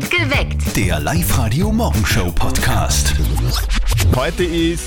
Geweckt. 0.00 0.74
Der 0.74 0.98
Live-Radio-Morgenshow-Podcast. 1.00 3.12
Heute 4.16 4.42
ist 4.44 4.82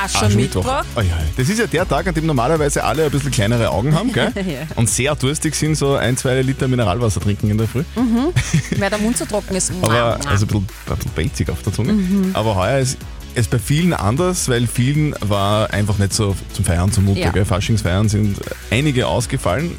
Aschermittwoch. 0.00 0.64
Oh 0.94 1.00
ja, 1.00 1.18
das 1.36 1.48
ist 1.48 1.58
ja 1.58 1.66
der 1.66 1.88
Tag, 1.88 2.06
an 2.06 2.14
dem 2.14 2.26
normalerweise 2.26 2.84
alle 2.84 3.06
ein 3.06 3.10
bisschen 3.10 3.32
kleinere 3.32 3.70
Augen 3.70 3.92
haben 3.92 4.12
gell? 4.12 4.30
Ja. 4.36 4.42
und 4.76 4.88
sehr 4.88 5.16
durstig 5.16 5.56
sind, 5.56 5.74
so 5.74 5.96
ein, 5.96 6.16
zwei 6.16 6.40
Liter 6.42 6.68
Mineralwasser 6.68 7.20
trinken 7.20 7.50
in 7.50 7.58
der 7.58 7.66
Früh. 7.66 7.82
Weil 8.78 8.90
der 8.90 9.00
Mund 9.00 9.16
so 9.16 9.24
trocken 9.24 9.56
ist. 9.56 9.72
Aber, 9.82 10.20
also 10.28 10.46
ein 10.46 10.48
bisschen, 10.48 10.68
ein 10.86 10.94
bisschen 10.96 11.10
pelzig 11.12 11.50
auf 11.50 11.60
der 11.62 11.72
Zunge. 11.72 11.98
Aber 12.34 12.54
heuer 12.54 12.78
ist 12.78 12.98
es 13.34 13.48
bei 13.48 13.58
vielen 13.58 13.92
anders, 13.92 14.48
weil 14.48 14.66
vielen 14.66 15.14
war 15.20 15.72
einfach 15.72 15.98
nicht 15.98 16.12
so 16.12 16.36
zum 16.52 16.64
Feiern 16.64 16.92
zumute. 16.92 17.20
Ja. 17.20 17.30
Gell? 17.30 17.44
Faschingsfeiern 17.46 18.08
sind 18.08 18.36
einige 18.70 19.08
ausgefallen. 19.08 19.72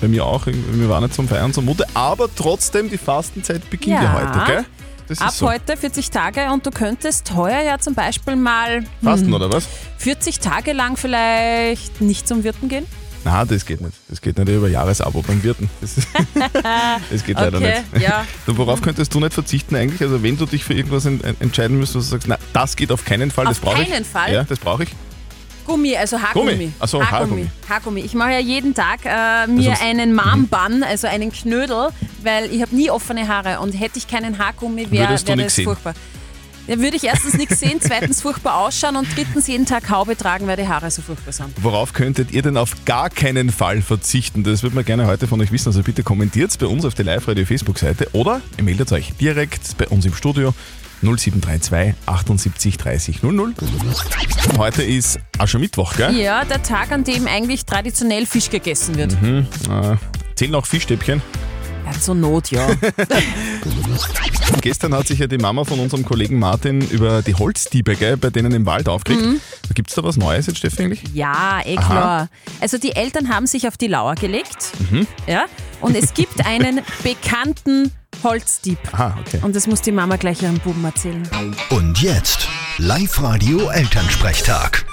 Bei 0.00 0.08
mir 0.08 0.24
auch, 0.24 0.46
mir 0.46 0.88
war 0.88 1.00
nicht 1.00 1.14
zum 1.14 1.28
Feiern 1.28 1.52
zumute, 1.52 1.84
aber 1.94 2.28
trotzdem, 2.34 2.88
die 2.88 2.98
Fastenzeit 2.98 3.68
beginnt 3.68 3.96
ja, 3.96 4.02
Ja. 4.02 4.12
heute, 4.34 4.46
gell? 4.52 4.64
Das 5.08 5.20
Ab 5.20 5.30
so. 5.32 5.48
heute 5.50 5.76
40 5.76 6.08
Tage 6.10 6.52
und 6.52 6.64
du 6.64 6.70
könntest 6.70 7.34
heuer 7.34 7.62
ja 7.62 7.78
zum 7.80 7.94
Beispiel 7.94 8.36
mal 8.36 8.84
Fasten, 9.02 9.32
oder 9.34 9.52
was? 9.52 9.66
40 9.98 10.38
Tage 10.38 10.72
lang 10.72 10.96
vielleicht 10.96 12.00
nicht 12.00 12.28
zum 12.28 12.44
Wirten 12.44 12.68
gehen. 12.68 12.86
Na, 13.24 13.44
das 13.44 13.66
geht 13.66 13.80
nicht. 13.82 13.92
Das 14.08 14.22
geht 14.22 14.38
nicht 14.38 14.48
über 14.48 14.68
Jahresabo 14.68 15.20
beim 15.22 15.42
Wirten. 15.42 15.68
Das, 15.80 15.96
das 17.10 17.24
geht 17.24 17.36
leider 17.38 17.58
Okay, 17.58 17.82
nicht. 17.92 18.02
ja. 18.04 18.24
Worauf 18.46 18.80
könntest 18.80 19.12
du 19.12 19.20
nicht 19.20 19.34
verzichten 19.34 19.74
eigentlich? 19.76 20.00
Also 20.00 20.22
wenn 20.22 20.38
du 20.38 20.46
dich 20.46 20.64
für 20.64 20.74
irgendwas 20.74 21.04
en 21.04 21.20
entscheiden 21.40 21.76
müsstest, 21.78 21.96
was 21.96 22.04
du 22.06 22.10
sagst, 22.12 22.28
na, 22.28 22.38
das 22.52 22.76
geht 22.76 22.92
auf 22.92 23.04
keinen 23.04 23.30
Fall, 23.30 23.44
das 23.46 23.58
Auf 23.58 23.62
brauche 23.62 23.82
ich. 23.82 23.90
keinen 23.90 24.04
Fall? 24.06 24.32
Ja, 24.32 24.44
das 24.44 24.58
brauche 24.60 24.84
ich. 24.84 24.90
Gummi, 25.70 25.96
also 25.96 26.20
Haargummi. 26.20 26.52
Gummi. 26.52 26.72
Ach 26.80 26.88
so, 26.88 27.02
Haargummi. 27.04 27.46
Haargummi. 27.68 28.00
Ich 28.00 28.14
mache 28.14 28.32
ja 28.32 28.38
jeden 28.38 28.74
Tag 28.74 29.00
äh, 29.04 29.46
mir 29.46 29.62
sonst- 29.62 29.82
einen 29.82 30.14
Mom-Bun, 30.14 30.82
also 30.82 31.06
einen 31.06 31.32
Knödel, 31.32 31.88
weil 32.22 32.52
ich 32.52 32.60
habe 32.62 32.74
nie 32.74 32.90
offene 32.90 33.26
Haare 33.28 33.60
und 33.60 33.72
hätte 33.72 33.98
ich 33.98 34.06
keinen 34.08 34.38
Haargummi, 34.38 34.90
wäre 34.90 35.08
Würdest 35.08 35.24
du 35.26 35.28
wär 35.30 35.36
nix 35.36 35.46
das 35.46 35.54
sehen? 35.56 35.64
furchtbar. 35.64 35.94
Da 36.66 36.78
würde 36.78 36.96
ich 36.96 37.02
erstens 37.04 37.34
nichts 37.34 37.58
sehen, 37.58 37.78
zweitens 37.80 38.22
furchtbar 38.22 38.56
ausschauen 38.58 38.94
und 38.94 39.08
drittens 39.16 39.48
jeden 39.48 39.66
Tag 39.66 39.90
Haube 39.90 40.16
tragen, 40.16 40.46
weil 40.46 40.56
die 40.56 40.68
Haare 40.68 40.88
so 40.90 41.02
furchtbar 41.02 41.32
sind. 41.32 41.48
Worauf 41.60 41.92
könntet 41.92 42.30
ihr 42.30 42.42
denn 42.42 42.56
auf 42.56 42.84
gar 42.84 43.10
keinen 43.10 43.50
Fall 43.50 43.82
verzichten? 43.82 44.44
Das 44.44 44.62
würde 44.62 44.76
man 44.76 44.84
gerne 44.84 45.06
heute 45.06 45.26
von 45.26 45.40
euch 45.40 45.50
wissen. 45.50 45.68
Also 45.70 45.82
bitte 45.82 46.02
kommentiert 46.04 46.56
bei 46.60 46.66
uns 46.66 46.84
auf 46.84 46.94
der 46.94 47.06
Live-Radio-Facebook-Seite 47.06 48.08
oder 48.12 48.40
ihr 48.56 48.62
meldet 48.62 48.92
euch 48.92 49.12
direkt 49.20 49.76
bei 49.78 49.88
uns 49.88 50.04
im 50.06 50.14
Studio 50.14 50.54
0732 51.02 51.94
78 52.06 52.76
30 52.76 53.22
00. 53.22 53.54
Heute 54.58 54.82
ist 54.82 55.18
Aschermittwoch, 55.38 55.96
gell? 55.96 56.16
Ja, 56.16 56.44
der 56.44 56.62
Tag, 56.62 56.92
an 56.92 57.04
dem 57.04 57.26
eigentlich 57.26 57.64
traditionell 57.64 58.26
Fisch 58.26 58.50
gegessen 58.50 58.96
wird. 58.96 59.12
Äh, 59.22 59.96
zählen 60.34 60.54
auch 60.54 60.66
Fischstäbchen. 60.66 61.22
Ja, 61.86 61.92
zur 61.98 62.14
Not, 62.14 62.50
ja. 62.50 62.68
Gestern 64.60 64.94
hat 64.94 65.06
sich 65.06 65.18
ja 65.18 65.26
die 65.26 65.38
Mama 65.38 65.64
von 65.64 65.80
unserem 65.80 66.04
Kollegen 66.04 66.38
Martin 66.38 66.82
über 66.90 67.22
die 67.22 67.34
Holzdiebe, 67.34 67.96
gell, 67.96 68.16
bei 68.16 68.30
denen 68.30 68.52
im 68.52 68.66
Wald 68.66 68.88
aufgeregt. 68.88 69.22
Da 69.66 69.74
gibt 69.74 69.88
es 69.88 69.96
da 69.96 70.04
was 70.04 70.16
Neues 70.16 70.46
jetzt, 70.46 70.58
Steffi, 70.58 70.82
eigentlich? 70.82 71.02
Ja, 71.14 71.60
eh 71.64 71.76
klar. 71.76 72.28
Also 72.60 72.78
die 72.78 72.94
Eltern 72.94 73.28
haben 73.28 73.46
sich 73.46 73.66
auf 73.66 73.76
die 73.76 73.86
Lauer 73.86 74.14
gelegt. 74.14 74.72
Mhm. 74.90 75.06
Ja, 75.26 75.46
und 75.80 75.96
es 75.96 76.14
gibt 76.14 76.44
einen 76.44 76.80
bekannten 77.02 77.92
Holzdieb. 78.22 78.78
Aha, 78.92 79.16
okay. 79.20 79.40
Und 79.42 79.56
das 79.56 79.66
muss 79.66 79.80
die 79.82 79.92
Mama 79.92 80.16
gleich 80.16 80.42
ihrem 80.42 80.58
Buben 80.58 80.84
erzählen. 80.84 81.22
Und 81.70 82.00
jetzt 82.02 82.46
Live-Radio-Elternsprechtag. 82.78 84.84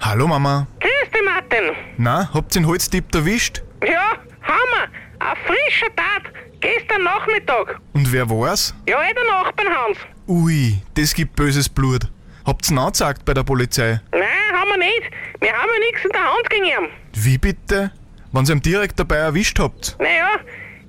Hallo 0.00 0.26
Mama. 0.28 0.66
Grüß 0.80 1.10
dich, 1.12 1.22
Martin. 1.24 1.72
Na, 1.98 2.30
habt 2.32 2.54
ihr 2.54 2.60
den 2.62 2.66
Holztipp 2.68 3.12
erwischt? 3.14 3.62
Ja, 3.86 4.12
Hammer. 4.42 4.88
Ein 5.18 5.36
frischer 5.46 5.94
Tat. 5.96 6.22
Gestern 6.60 7.02
Nachmittag. 7.04 7.78
Und 7.94 8.10
wer 8.12 8.28
war's? 8.30 8.74
Ja, 8.88 9.02
eh 9.02 9.12
der 9.14 9.24
Nachbarn 9.24 9.68
Hans. 9.68 9.98
Ui, 10.28 10.80
das 10.94 11.12
gibt 11.14 11.34
böses 11.36 11.68
Blut. 11.68 12.02
Habt's 12.46 12.70
ihn 12.70 12.78
angezeigt 12.78 13.24
bei 13.24 13.34
der 13.34 13.42
Polizei? 13.44 14.00
Nein, 14.12 14.22
haben 14.54 14.68
wir 14.70 14.78
nicht. 14.78 15.10
Wir 15.40 15.52
haben 15.52 15.68
ja 15.74 15.80
nichts 15.90 16.04
in 16.04 16.10
der 16.12 16.22
Hand 16.24 16.48
gegen 16.50 16.64
ihn. 16.66 16.88
Wie 17.14 17.38
bitte? 17.38 17.90
Wenn 18.32 18.44
ihr 18.44 18.52
ihn 18.52 18.62
direkt 18.62 18.98
dabei 19.00 19.16
erwischt 19.16 19.58
habt? 19.58 19.96
Naja, 19.98 20.38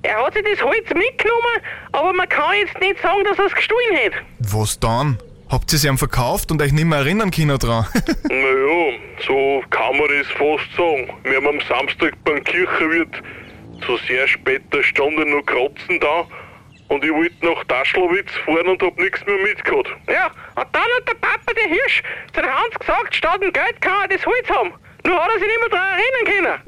er 0.02 0.24
hat 0.24 0.34
sich 0.34 0.42
das 0.42 0.62
Holz 0.62 0.88
mitgenommen, 0.88 1.60
aber 1.92 2.12
man 2.12 2.28
kann 2.28 2.54
jetzt 2.56 2.78
nicht 2.80 3.00
sagen, 3.00 3.24
dass 3.24 3.38
er 3.38 3.46
es 3.46 3.54
gestohlen 3.54 3.96
hat. 4.04 4.12
Was 4.40 4.78
dann? 4.78 5.18
Habt 5.48 5.70
ihr 5.72 5.76
es 5.76 5.84
ihm 5.84 5.98
verkauft 5.98 6.50
und 6.50 6.62
euch 6.62 6.72
nicht 6.72 6.84
mehr 6.84 6.98
erinnern 7.00 7.30
können 7.30 7.58
dran? 7.58 7.86
Naja, 8.28 8.98
so 9.26 9.62
kann 9.70 9.98
man 9.98 10.08
das 10.08 10.26
fast 10.28 10.64
sagen. 10.76 11.12
Wir 11.24 11.36
haben 11.36 11.46
am 11.46 11.60
Samstag 11.68 12.14
beim 12.24 12.42
Kirchenwirt 12.42 13.22
zu 13.84 13.96
sehr 14.08 14.26
später 14.26 14.82
Stunde 14.82 15.28
noch 15.28 15.44
kratzen 15.44 16.00
da 16.00 16.24
und 16.88 17.04
ich 17.04 17.12
wollte 17.12 17.46
nach 17.46 17.64
Taschlowitz 17.64 18.30
fahren 18.44 18.68
und 18.68 18.82
hab 18.82 18.98
nichts 18.98 19.24
mehr 19.26 19.38
mitgehabt. 19.38 19.88
Ja, 20.08 20.26
und 20.56 20.66
dann 20.72 20.82
hat 20.82 21.08
der 21.08 21.14
Papa, 21.14 21.52
der 21.54 21.68
Hirsch, 21.68 22.02
zu 22.32 22.40
der 22.40 22.54
Hans 22.54 22.78
gesagt, 22.78 23.14
statt 23.14 23.42
dem 23.42 23.52
Geld 23.52 23.80
kann 23.80 24.02
er 24.02 24.16
das 24.16 24.24
Holz 24.24 24.48
haben. 24.48 24.72
Nur 25.04 25.16
hat 25.16 25.30
er 25.34 25.38
sich 25.40 25.48
nicht 25.48 25.60
mehr 25.60 25.68
daran 25.70 25.98
erinnern 25.98 26.62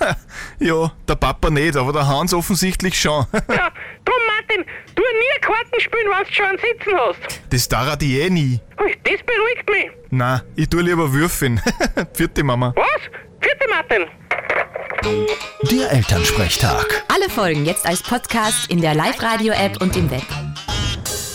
können. 0.00 0.16
ja, 0.60 0.92
der 1.08 1.14
Papa 1.16 1.50
nicht, 1.50 1.76
aber 1.76 1.92
der 1.92 2.06
Hans 2.06 2.32
offensichtlich 2.34 2.98
schon. 3.00 3.26
Ja, 3.48 3.70
drum, 4.04 4.22
Martin, 4.26 4.64
tu 4.94 5.02
nie 5.02 5.40
Karten 5.40 5.80
spielen, 5.80 6.06
wenn 6.10 6.24
du 6.26 6.32
schon 6.32 6.46
einen 6.46 6.58
Sitzen 6.58 6.92
hast. 6.96 7.40
das 7.50 7.68
darf 7.68 7.96
ich 8.02 8.10
eh 8.20 8.30
nie. 8.30 8.60
Das 8.78 9.20
beruhigt 9.26 9.68
mich. 9.68 9.90
Na, 10.10 10.42
ich 10.56 10.68
tu 10.68 10.78
lieber 10.78 11.12
würfeln. 11.12 11.60
Vierte 12.14 12.44
Mama. 12.44 12.72
Was? 12.76 13.00
Vierte 13.40 13.66
Martin. 13.68 14.06
Der 15.70 15.90
Elternsprechtag. 15.92 17.04
Alle 17.08 17.28
Folgen 17.30 17.64
jetzt 17.66 17.86
als 17.86 18.02
Podcast 18.02 18.70
in 18.70 18.80
der 18.80 18.94
Live-Radio-App 18.94 19.80
und 19.80 19.96
im 19.96 20.10
Web. 20.10 20.22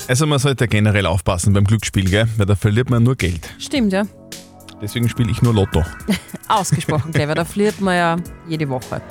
Also 0.07 0.27
man 0.27 0.39
sollte 0.39 0.67
generell 0.67 1.05
aufpassen 1.07 1.53
beim 1.53 1.63
Glücksspiel, 1.65 2.09
gell? 2.09 2.27
weil 2.37 2.45
da 2.45 2.55
verliert 2.55 2.89
man 2.89 3.03
nur 3.03 3.15
Geld. 3.15 3.49
Stimmt, 3.59 3.91
ja. 3.93 4.03
Deswegen 4.85 5.09
spiele 5.09 5.31
ich 5.31 5.41
nur 5.41 5.51
Lotto. 5.51 5.81
Ausgesprochen 6.47 7.11
clever. 7.11 7.33
Da 7.33 7.43
verliert 7.43 7.81
man 7.81 7.95
ja 7.95 8.15
jede 8.47 8.69
Woche. 8.69 9.01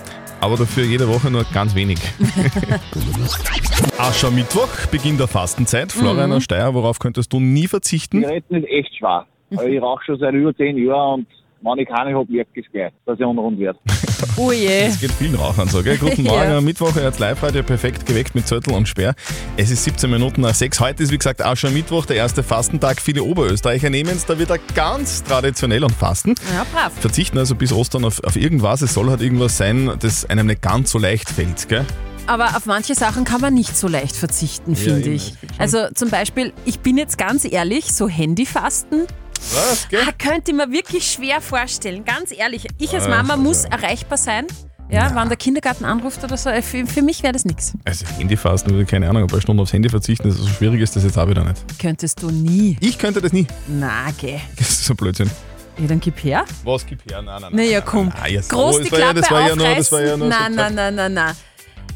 Aber 0.41 0.57
dafür 0.57 0.85
jede 0.85 1.09
Woche 1.09 1.33
nur 1.33 1.43
ganz 1.53 1.75
wenig. 1.75 1.99
Aschermittwoch, 3.99 4.69
Beginn 4.93 5.19
der 5.19 5.27
Fastenzeit. 5.27 5.91
Florian 5.91 6.31
aus 6.31 6.45
Steyr, 6.45 6.75
worauf 6.75 7.01
könntest 7.01 7.33
du 7.33 7.41
nie 7.41 7.67
verzichten? 7.67 8.19
Zigaretten 8.19 8.55
ist 8.55 8.69
echt 8.69 8.97
schwer. 8.97 9.27
Also 9.51 9.65
ich 9.65 9.83
rauche 9.83 10.05
schon 10.05 10.19
seit 10.21 10.35
über 10.35 10.55
zehn 10.55 10.79
Jahren 10.79 11.23
und 11.23 11.27
wenn 11.65 11.79
ich 11.79 11.89
keine 11.89 12.15
habe, 12.15 12.31
merke 12.31 12.51
ich 12.61 12.71
gleich, 12.71 12.93
dass 13.07 13.19
ich 13.19 13.25
unrund 13.25 13.59
werde. 13.59 13.79
Oh 14.37 14.51
je. 14.51 14.87
Es 14.87 15.01
geht 15.01 15.13
vielen 15.13 15.35
Rauchern 15.37 15.69
so, 15.69 15.83
gell? 15.83 15.97
Guten 15.99 16.23
Morgen 16.25 16.51
Ja. 16.51 16.59
am 16.59 16.65
Mittwoch, 16.65 16.97
ihr 16.97 17.05
habt 17.05 17.19
Live-Radio 17.19 17.63
perfekt 17.63 18.07
geweckt 18.07 18.35
mit 18.35 18.47
Zettel 18.49 18.73
und 18.73 18.89
Sperr. 18.89 19.15
Es 19.57 19.71
ist 19.71 19.85
17 19.85 20.11
Minuten 20.11 20.41
nach 20.41 20.55
6. 20.55 20.81
Heute 20.81 21.03
ist 21.03 21.13
wie 21.13 21.19
gesagt 21.19 21.45
Aschermittwoch, 21.45 22.07
der 22.07 22.17
erste 22.17 22.43
Fastentag. 22.43 23.01
Viele 23.01 23.23
Oberösterreicher 23.23 23.91
nehmen 23.91 24.11
es 24.11 24.25
da 24.27 24.39
wieder 24.39 24.57
ganz 24.75 25.23
traditionell 25.25 25.85
und 25.85 25.93
fasten. 25.93 26.35
Ja, 26.53 26.65
brav. 26.73 26.93
Verzichten 26.99 27.39
also 27.39 27.55
bis 27.55 27.73
Ostern 27.73 28.05
auf, 28.05 28.25
auf 28.25 28.35
irgendwas. 28.37 28.83
Es 28.83 28.95
soll 28.95 29.11
halt 29.11 29.21
irgendwas 29.21 29.57
sein, 29.59 29.91
das 30.01 30.25
einem 30.25 30.47
nicht 30.47 30.63
ganz 30.63 30.91
so 30.91 30.99
leicht 30.99 31.29
fällt, 31.29 31.69
gell? 31.69 31.85
Aber 32.27 32.57
auf 32.57 32.65
manche 32.67 32.95
Sachen 32.95 33.25
kann 33.25 33.41
man 33.43 33.53
nicht 33.55 33.77
so 33.77 33.87
leicht 33.87 34.17
verzichten, 34.17 34.75
finde 34.75 35.03
eben, 35.03 35.15
ich. 35.17 35.27
schon- 35.29 35.49
Also 35.59 35.79
zum 35.95 36.09
Beispiel, 36.09 36.53
ich 36.65 36.81
bin 36.81 36.97
jetzt 36.97 37.19
ganz 37.19 37.45
ehrlich, 37.45 37.93
so 37.93 38.09
Handyfasten 38.09 39.07
Was, 39.53 39.89
gell? 39.89 40.01
ah, 40.09 40.13
könnte 40.19 40.51
ich 40.51 40.57
mir 40.57 40.71
wirklich 40.73 41.11
schwer 41.11 41.41
vorstellen. 41.41 42.05
Ganz 42.05 42.33
ehrlich, 42.37 42.67
ich 42.79 42.93
als 42.95 43.05
Ah, 43.07 43.11
Mama 43.23 43.37
muss 43.37 43.65
erreichbar 43.65 44.19
sein. 44.19 44.47
Ja, 44.91 45.15
wenn 45.17 45.29
der 45.29 45.37
Kindergarten 45.39 45.85
anruft 45.87 46.23
oder 46.23 46.37
so, 46.37 46.51
für, 46.63 46.87
für 46.87 47.03
mich 47.03 47.23
wäre 47.23 47.33
das 47.33 47.45
nichts. 47.45 47.73
Also 47.85 48.05
Handyfasten, 48.19 48.87
keine 48.87 49.09
Ahnung, 49.09 49.23
ein 49.23 49.29
paar 49.29 49.41
Stunden 49.41 49.61
aufs 49.63 49.73
Handy 49.73 49.89
verzichten, 49.89 50.29
ist 50.29 50.37
so 50.37 50.47
schwierig 50.47 50.81
ist 50.83 50.95
das 50.95 51.05
jetzt 51.05 51.19
auch 51.19 51.27
wieder 51.29 51.43
nicht. 51.43 51.63
Könntest 51.81 52.23
du 52.23 52.31
nie. 52.31 52.77
Ich 52.81 52.99
könnte 52.99 53.21
das 53.21 53.33
nie. 53.33 53.47
Na, 53.67 54.07
geh. 54.21 54.39
Das 54.57 54.69
ist 54.71 54.85
so 54.85 54.95
Blödsinn. 54.95 55.31
Ja, 55.79 55.87
dann 55.89 56.01
gib 56.01 56.23
her. 56.23 56.45
Was 56.65 56.87
gibt 56.87 57.11
her? 57.11 57.23
Nein, 57.23 57.41
nein, 57.41 57.43
nein. 57.43 57.57
Naja, 57.57 57.79
nein, 57.81 57.89
komm. 57.89 58.09
nein, 58.09 58.17
nein, 58.21 58.35
ja, 58.35 58.43
so, 58.43 58.57
Groß 58.57 58.77
das 58.77 58.85
die 58.87 58.93
war 58.93 58.99
ja- 58.99 59.05
Klappe 59.07 59.21
das 59.23 59.31
war 59.31 59.41
ja 59.49 59.57
nur, 59.57 59.75
das 59.75 59.93
war 59.93 60.01
ja 60.03 60.17
nur 60.17 60.29
nein, 60.29 60.55
nein, 60.55 60.75
nein, 60.75 60.95
nein, 60.95 61.15
nein. 61.15 61.35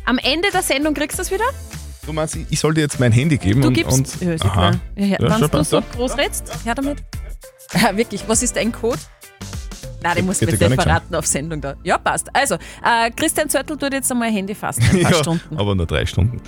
Am 0.06 0.18
Ende 0.18 0.48
der 0.52 0.62
Sendung 0.62 0.94
kriegst 0.94 1.18
du 1.18 1.22
das 1.22 1.30
wieder? 1.30 1.44
Du 2.06 2.12
meinst, 2.14 2.34
ich- 2.36 2.46
ich 2.48 2.58
soll 2.58 2.72
dir 2.74 2.80
jetzt 2.80 2.98
mein 2.98 3.12
Handy 3.12 3.36
geben 3.36 3.60
Du 3.60 3.68
und, 3.68 3.74
gibst. 3.74 3.92
und 3.92 4.20
ja, 4.22 4.32
ist 4.32 4.42
aha. 4.44 4.52
klar. 4.70 4.80
Ja, 4.96 5.04
ja, 5.04 5.16
Ja, 5.20 5.40
Wenn 5.40 5.48
du 5.50 5.62
so 5.64 5.76
ja. 5.76 5.82
groß 5.94 6.16
redst, 6.16 6.50
her 6.64 6.74
damit. 6.74 6.98
Ja, 7.74 7.96
wirklich, 7.96 8.24
was 8.26 8.42
ist 8.42 8.56
dein 8.56 8.72
Code? 8.72 8.98
Nein, 10.00 10.14
den 10.16 10.26
gar 10.26 10.32
nicht 10.40 10.60
nichts 10.60 10.74
verraten 10.84 11.14
auf 11.16 11.26
Sendung 11.26 11.60
da. 11.60 11.74
Ja, 11.82 11.98
passt. 11.98 12.28
Also, 12.34 12.54
äh, 12.54 13.10
Christian 13.10 13.48
Zöttl 13.50 13.76
tut 13.76 13.92
jetzt 13.92 14.10
einmal 14.12 14.30
Handy 14.30 14.54
fasten. 14.54 14.84
Ein 14.84 15.02
paar 15.02 15.12
Ja, 15.12 15.18
Stunden. 15.18 15.56
aber 15.58 15.74
nur 15.74 15.86
drei 15.86 16.06
Stunden. 16.06 16.40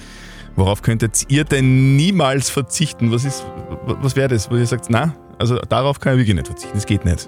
Worauf 0.55 0.83
könntet 0.83 1.25
ihr 1.29 1.45
denn 1.45 1.97
niemals 1.97 2.49
verzichten? 2.51 3.11
Was 3.13 3.25
ist, 3.25 3.45
was 3.87 4.15
wäre 4.15 4.29
das, 4.29 4.51
wo 4.51 4.57
ihr 4.57 4.67
sagt, 4.67 4.89
na, 4.89 5.15
also 5.39 5.57
darauf 5.57 5.99
kann 6.01 6.15
ich 6.15 6.19
wirklich 6.21 6.37
nicht 6.37 6.47
verzichten, 6.47 6.77
das 6.77 6.87
geht 6.87 7.05
nicht. 7.05 7.27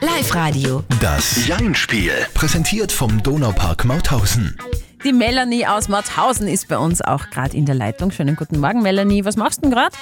Live-Radio. 0.00 0.84
Das 1.00 1.46
Jein-Spiel. 1.46 2.12
Präsentiert 2.34 2.92
vom 2.92 3.22
Donaupark 3.22 3.84
Mauthausen. 3.84 4.56
Die 5.04 5.12
Melanie 5.12 5.64
aus 5.64 5.88
Mauthausen 5.88 6.48
ist 6.48 6.66
bei 6.66 6.76
uns 6.76 7.00
auch 7.00 7.30
gerade 7.30 7.56
in 7.56 7.66
der 7.66 7.76
Leitung. 7.76 8.10
Schönen 8.10 8.34
guten 8.34 8.58
Morgen, 8.58 8.82
Melanie. 8.82 9.24
Was 9.24 9.36
machst 9.36 9.58
du 9.58 9.62
denn 9.62 9.70
gerade? 9.70 9.94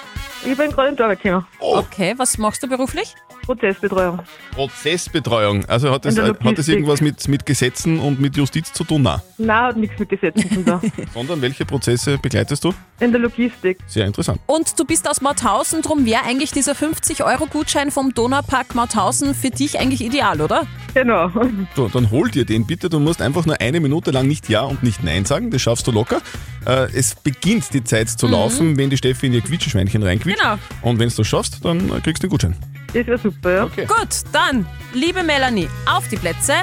Ich 0.45 0.57
bin 0.57 0.71
gerade 0.71 0.89
im 0.89 0.99
Arbeitszimmer. 0.99 1.47
Okay, 1.61 2.15
was 2.17 2.39
machst 2.39 2.63
du 2.63 2.69
beruflich? 2.69 3.15
Prozessbetreuung. 3.47 4.21
Prozessbetreuung. 4.53 5.65
Also 5.67 5.93
hat 5.93 6.05
das, 6.05 6.19
hat 6.19 6.59
das 6.59 6.69
irgendwas 6.69 7.01
mit, 7.01 7.29
mit 7.29 7.47
Gesetzen 7.47 8.01
und 8.01 8.21
mit 8.21 8.37
Justiz 8.37 8.73
zu 8.73 8.85
tun? 8.85 9.03
Nein. 9.03 9.21
Nein, 9.39 9.63
hat 9.63 9.77
nichts 9.77 9.99
mit 9.99 10.09
Gesetzen 10.09 10.51
zu 10.51 10.65
tun. 10.65 10.93
Sondern 11.15 11.43
welche 11.43 11.65
Prozesse 11.65 12.19
begleitest 12.19 12.65
du? 12.65 12.73
In 12.99 13.13
der 13.13 13.21
Logistik. 13.21 13.79
Sehr 13.87 14.07
interessant. 14.07 14.41
Und 14.47 14.79
du 14.79 14.85
bist 14.85 15.09
aus 15.09 15.21
Mauthausen, 15.21 15.83
drum 15.83 16.07
wäre 16.07 16.25
eigentlich 16.25 16.51
dieser 16.51 16.73
50-Euro-Gutschein 16.73 17.91
vom 17.91 18.15
Donaupark 18.15 18.75
Mauthausen 18.75 19.35
für 19.35 19.51
dich 19.51 19.79
eigentlich 19.79 20.03
ideal, 20.03 20.41
oder? 20.41 20.67
Genau. 20.95 21.31
So, 21.77 21.89
dann 21.89 22.11
hol 22.11 22.31
dir 22.31 22.47
den 22.47 22.67
bitte. 22.67 22.89
Du 22.89 22.99
musst 22.99 23.21
einfach 23.21 23.47
nur 23.47 23.61
eine 23.61 23.81
Minute 23.81 24.11
lang 24.11 24.27
nicht 24.27 24.49
Ja 24.49 24.63
und 24.63 24.83
nicht 24.87 25.05
Nein 25.05 25.25
sagen. 25.25 25.51
Das 25.51 25.61
schaffst 25.61 25.87
du 25.87 25.93
locker. 25.93 26.23
Äh, 26.67 26.89
es 26.95 27.15
beginnt 27.15 27.73
die 27.75 27.85
Zeit 27.85 28.09
zu 28.09 28.27
laufen, 28.27 28.77
wenn 28.79 28.91
die 28.91 28.97
Steffi 28.97 29.27
in 29.27 29.35
ihr 29.35 29.43
Quietscheschweinchen 29.43 30.03
reinquietscht. 30.03 30.41
Genau. 30.41 30.59
Und 30.83 30.99
wenn 30.99 31.09
du 31.09 31.15
das 31.15 31.27
schaffst, 31.27 31.65
dann 31.65 31.91
äh, 31.91 32.01
kriegst 32.01 32.23
du 32.23 32.29
den 32.29 32.31
Gutschein. 32.31 32.57
Das 32.95 33.07
wäre 33.07 33.19
super, 33.19 33.53
ja. 33.53 33.65
Gut, 33.67 34.23
dann, 34.33 34.65
liebe 34.95 35.23
Melanie, 35.23 35.69
auf 35.87 36.09
die 36.09 36.17
Plätze, 36.17 36.55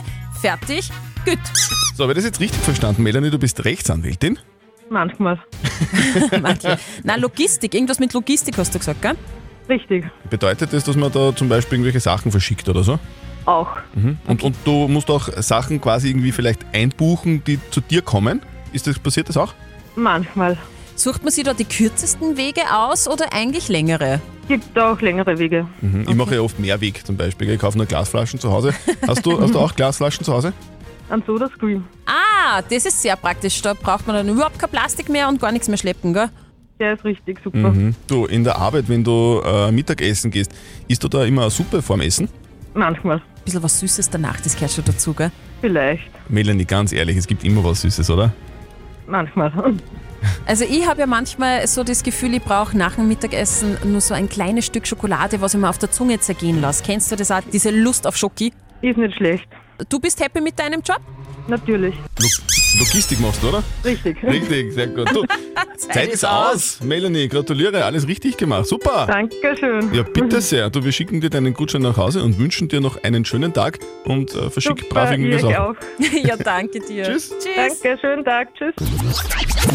fertig, 0.41 0.89
gut. 1.25 1.37
So, 1.95 2.03
habe 2.03 2.13
ich 2.13 2.17
das 2.17 2.25
jetzt 2.25 2.39
richtig 2.39 2.61
verstanden, 2.61 3.03
Melanie? 3.03 3.29
Du 3.29 3.37
bist 3.37 3.63
Rechtsanwältin. 3.63 4.39
Manchmal. 4.89 5.39
Manche. 6.41 6.79
Na, 7.03 7.15
Logistik, 7.15 7.75
irgendwas 7.75 7.99
mit 7.99 8.13
Logistik 8.13 8.57
hast 8.57 8.73
du 8.73 8.79
gesagt, 8.79 9.01
gell? 9.01 9.15
Richtig. 9.69 10.05
Bedeutet 10.29 10.73
das, 10.73 10.83
dass 10.83 10.95
man 10.95 11.11
da 11.11 11.35
zum 11.35 11.49
Beispiel 11.49 11.77
irgendwelche 11.77 11.99
Sachen 11.99 12.31
verschickt 12.31 12.67
oder 12.67 12.83
so? 12.83 12.99
Auch. 13.45 13.69
Mhm. 13.95 14.17
Und, 14.27 14.43
und 14.43 14.55
du 14.65 14.87
musst 14.87 15.09
auch 15.09 15.29
Sachen 15.41 15.81
quasi 15.81 16.09
irgendwie 16.09 16.31
vielleicht 16.31 16.65
einbuchen, 16.73 17.43
die 17.43 17.59
zu 17.71 17.81
dir 17.81 18.01
kommen. 18.01 18.41
Ist 18.71 18.87
das, 18.87 18.97
passiert 18.99 19.29
das 19.29 19.37
auch? 19.37 19.53
Manchmal. 19.95 20.57
Sucht 20.95 21.23
man 21.23 21.31
sich 21.31 21.43
da 21.43 21.53
die 21.53 21.65
kürzesten 21.65 22.37
Wege 22.37 22.61
aus 22.71 23.07
oder 23.07 23.33
eigentlich 23.33 23.67
längere? 23.67 24.21
Gibt 24.47 24.77
auch 24.77 24.99
längere 25.01 25.37
Wege. 25.39 25.67
Mhm. 25.81 26.05
Ich 26.07 26.15
mache 26.15 26.35
ja 26.35 26.41
oft 26.41 26.59
Mehrweg 26.59 27.05
zum 27.05 27.17
Beispiel. 27.17 27.49
Ich 27.49 27.59
kaufe 27.59 27.77
nur 27.77 27.87
Glasflaschen 27.87 28.39
zu 28.39 28.51
Hause. 28.51 28.73
Hast 29.07 29.25
du, 29.25 29.39
hast 29.41 29.53
du 29.53 29.59
auch 29.59 29.73
Glasflaschen 29.75 30.23
zu 30.23 30.33
Hause? 30.33 30.53
Ein 31.09 31.23
Soda 31.25 31.49
Scream. 31.55 31.85
Ah, 32.05 32.61
das 32.61 32.85
ist 32.85 33.01
sehr 33.01 33.15
praktisch. 33.15 33.61
Da 33.61 33.73
braucht 33.73 34.05
man 34.07 34.15
dann 34.15 34.29
überhaupt 34.29 34.59
kein 34.59 34.69
Plastik 34.69 35.09
mehr 35.09 35.27
und 35.29 35.39
gar 35.39 35.51
nichts 35.51 35.67
mehr 35.67 35.77
schleppen, 35.77 36.13
gell? 36.13 36.29
Der 36.79 36.93
ist 36.93 37.03
richtig 37.03 37.39
super. 37.43 37.71
Mhm. 37.71 37.95
Du, 38.07 38.25
in 38.25 38.43
der 38.43 38.57
Arbeit, 38.57 38.89
wenn 38.89 39.03
du 39.03 39.41
äh, 39.45 39.71
Mittagessen 39.71 40.31
gehst, 40.31 40.51
isst 40.87 41.03
du 41.03 41.07
da 41.07 41.23
immer 41.23 41.43
eine 41.43 41.51
Suppe 41.51 41.81
vorm 41.81 42.01
Essen? 42.01 42.29
Manchmal. 42.73 43.21
Ein 43.43 43.45
bisschen 43.45 43.63
was 43.63 43.77
Süßes 43.81 44.09
danach, 44.09 44.39
das 44.39 44.55
gehört 44.55 44.71
schon 44.71 44.85
dazu, 44.85 45.13
gell? 45.13 45.29
Vielleicht. 45.59 46.09
Melanie, 46.29 46.63
ganz 46.63 46.93
ehrlich, 46.93 47.17
es 47.17 47.27
gibt 47.27 47.43
immer 47.43 47.61
was 47.61 47.81
Süßes, 47.81 48.09
oder? 48.09 48.31
Manchmal. 49.07 49.51
Also 50.45 50.63
ich 50.63 50.87
habe 50.87 51.01
ja 51.01 51.05
manchmal 51.05 51.67
so 51.67 51.83
das 51.83 52.01
Gefühl, 52.01 52.33
ich 52.35 52.41
brauche 52.41 52.77
nach 52.77 52.95
dem 52.95 53.09
Mittagessen 53.09 53.77
nur 53.83 53.99
so 53.99 54.13
ein 54.13 54.29
kleines 54.29 54.65
Stück 54.65 54.87
Schokolade, 54.87 55.41
was 55.41 55.53
ich 55.53 55.59
mir 55.59 55.67
auf 55.67 55.79
der 55.79 55.91
Zunge 55.91 56.17
zergehen 56.17 56.61
lasse. 56.61 56.81
Kennst 56.81 57.11
du 57.11 57.17
das 57.17 57.29
auch, 57.29 57.41
diese 57.51 57.71
Lust 57.71 58.07
auf 58.07 58.15
Schoki? 58.15 58.53
Ist 58.81 58.97
nicht 58.97 59.17
schlecht. 59.17 59.45
Du 59.89 59.99
bist 59.99 60.23
happy 60.23 60.39
mit 60.39 60.57
deinem 60.57 60.79
Job? 60.79 61.01
Natürlich. 61.49 61.95
Lo 62.21 62.27
Logistik 62.79 63.19
machst 63.19 63.41
du, 63.43 63.49
oder? 63.49 63.63
Richtig. 63.85 64.17
Richtig, 64.23 64.73
sehr 64.73 64.87
gut. 64.87 65.09
Du, 65.13 65.23
Zeit 65.77 66.09
ist 66.09 66.25
aus. 66.25 66.79
Melanie, 66.81 67.27
gratuliere, 67.27 67.85
alles 67.85 68.07
richtig 68.07 68.35
gemacht. 68.37 68.65
Super. 68.65 69.05
Dankeschön. 69.07 69.93
Ja, 69.93 70.03
bitte 70.03 70.41
sehr. 70.41 70.69
Du, 70.69 70.83
wir 70.83 70.91
schicken 70.91 71.21
dir 71.21 71.29
deinen 71.29 71.53
Gutschein 71.53 71.83
nach 71.83 71.97
Hause 71.97 72.23
und 72.23 72.39
wünschen 72.39 72.67
dir 72.69 72.81
noch 72.81 73.01
einen 73.03 73.25
schönen 73.25 73.53
Tag 73.53 73.79
und 74.05 74.33
äh, 74.33 74.49
verschick 74.49 74.79
Super, 74.79 74.93
brav 74.95 75.11
irgendwie 75.11 75.31
ihr 75.31 75.43
was 75.43 75.55
auch. 75.55 75.75
ja, 76.23 76.35
danke 76.35 76.79
dir. 76.79 77.03
Tschüss. 77.05 77.29
Tschüss. 77.29 77.79
Danke, 77.81 77.97
schönen 78.01 78.25
Tag. 78.25 78.49
Tschüss. 78.55 78.73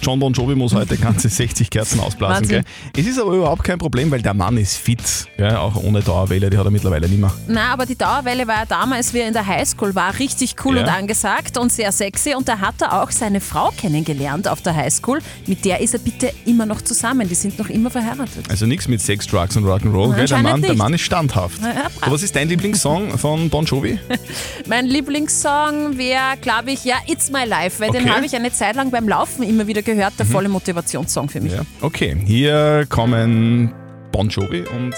John 0.02 0.18
Bon 0.20 0.32
Jovi 0.32 0.54
muss 0.54 0.74
heute 0.74 0.96
ganze 0.96 1.28
60 1.28 1.70
Kerzen 1.70 2.00
ausblasen. 2.00 2.48
Gell? 2.48 2.62
Es 2.96 3.06
ist 3.06 3.18
aber 3.18 3.32
überhaupt 3.32 3.64
kein 3.64 3.78
Problem, 3.78 4.10
weil 4.10 4.22
der 4.22 4.34
Mann 4.34 4.56
ist 4.56 4.76
fit. 4.76 5.26
Gell? 5.36 5.54
Auch 5.56 5.76
ohne 5.76 6.00
Dauerwelle, 6.00 6.50
die 6.50 6.58
hat 6.58 6.64
er 6.64 6.70
mittlerweile 6.70 7.08
nicht 7.08 7.20
mehr. 7.20 7.32
Na, 7.46 7.72
aber 7.72 7.86
die 7.86 7.96
Dauerwelle 7.96 8.46
war 8.46 8.56
ja 8.60 8.64
damals, 8.66 9.14
wie 9.14 9.18
er 9.20 9.28
in 9.28 9.32
der 9.34 9.46
Highschool 9.46 9.94
war, 9.94 10.18
richtig 10.18 10.56
cool 10.64 10.76
Ja. 10.76 10.82
und 10.82 10.88
angesagt 10.88 11.56
und 11.58 11.72
sehr 11.72 11.92
sexy. 11.92 12.34
Und 12.34 12.48
da 12.48 12.58
hat 12.58 12.74
er 12.80 12.87
auch 12.88 13.10
seine 13.10 13.40
Frau 13.40 13.70
kennengelernt 13.76 14.48
auf 14.48 14.60
der 14.62 14.74
Highschool. 14.74 15.20
Mit 15.46 15.64
der 15.64 15.80
ist 15.80 15.94
er 15.94 16.00
bitte 16.00 16.32
immer 16.46 16.66
noch 16.66 16.80
zusammen. 16.82 17.28
Die 17.28 17.34
sind 17.34 17.58
noch 17.58 17.68
immer 17.68 17.90
verheiratet. 17.90 18.48
Also 18.48 18.66
nichts 18.66 18.88
mit 18.88 19.00
Sex, 19.00 19.26
Drugs 19.26 19.56
und 19.56 19.64
Rock'n'Roll. 19.64 20.14
gell? 20.14 20.26
Der 20.26 20.38
Mann, 20.38 20.62
der. 20.62 20.74
Mann 20.74 20.94
ist 20.94 21.02
standhaft. 21.02 21.60
Ja. 21.62 21.88
So, 22.04 22.12
was 22.12 22.22
ist 22.22 22.34
dein 22.36 22.48
Lieblingssong 22.48 23.16
von 23.18 23.48
Bon 23.50 23.64
Jovi? 23.64 23.98
Mein 24.68 24.86
Lieblingssong 24.86 25.96
wäre, 25.98 26.36
glaube 26.40 26.72
ich, 26.72 26.84
ja, 26.84 26.96
It's 27.06 27.30
My 27.30 27.44
Life, 27.44 27.80
weil 27.80 27.90
den 27.90 27.98
Okay. 28.02 28.08
Mhm. 28.10 28.14
habe 28.14 28.26
ich 28.26 28.34
eine 28.36 28.52
Zeit 28.52 28.76
lang 28.76 28.90
beim 28.90 29.08
Laufen 29.08 29.42
immer 29.42 29.66
wieder 29.66 29.82
gehört. 29.82 30.14
Der 30.18 30.26
volle 30.26 30.48
Motivationssong 30.48 31.28
für 31.28 31.40
mich. 31.40 31.52
Ja. 31.52 31.62
Okay, 31.80 32.16
hier 32.24 32.86
kommen 32.88 33.72
Bon 34.12 34.28
Jovi 34.28 34.64
und 34.76 34.94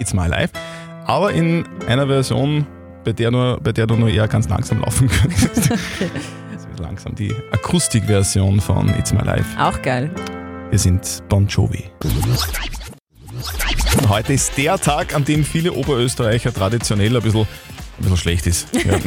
It's 0.00 0.12
My 0.14 0.26
Life. 0.28 0.52
Aber 1.06 1.32
in 1.32 1.64
einer 1.88 2.06
Version, 2.06 2.66
bei 3.04 3.12
der, 3.12 3.30
nur, 3.30 3.58
bei 3.60 3.72
der 3.72 3.86
du 3.86 3.96
nur 3.96 4.08
eher 4.08 4.28
ganz 4.28 4.48
langsam 4.48 4.80
laufen 4.80 5.08
könntest. 5.08 5.70
Wird 5.70 5.80
langsam 6.78 7.14
die 7.14 7.34
Akustikversion 7.52 8.60
von 8.60 8.88
It's 8.98 9.12
My 9.12 9.22
Life. 9.22 9.58
Auch 9.58 9.80
geil. 9.82 10.10
Wir 10.70 10.78
sind 10.78 11.22
Bon 11.28 11.46
Jovi. 11.46 11.84
Heute 14.08 14.32
ist 14.32 14.56
der 14.56 14.78
Tag, 14.78 15.14
an 15.14 15.24
dem 15.24 15.44
viele 15.44 15.72
Oberösterreicher 15.72 16.52
traditionell 16.52 17.16
ein 17.16 17.22
bisschen, 17.22 17.46
ein 17.98 18.02
bisschen 18.02 18.16
schlecht 18.16 18.46
ist. 18.46 18.68
Ja. 18.82 18.98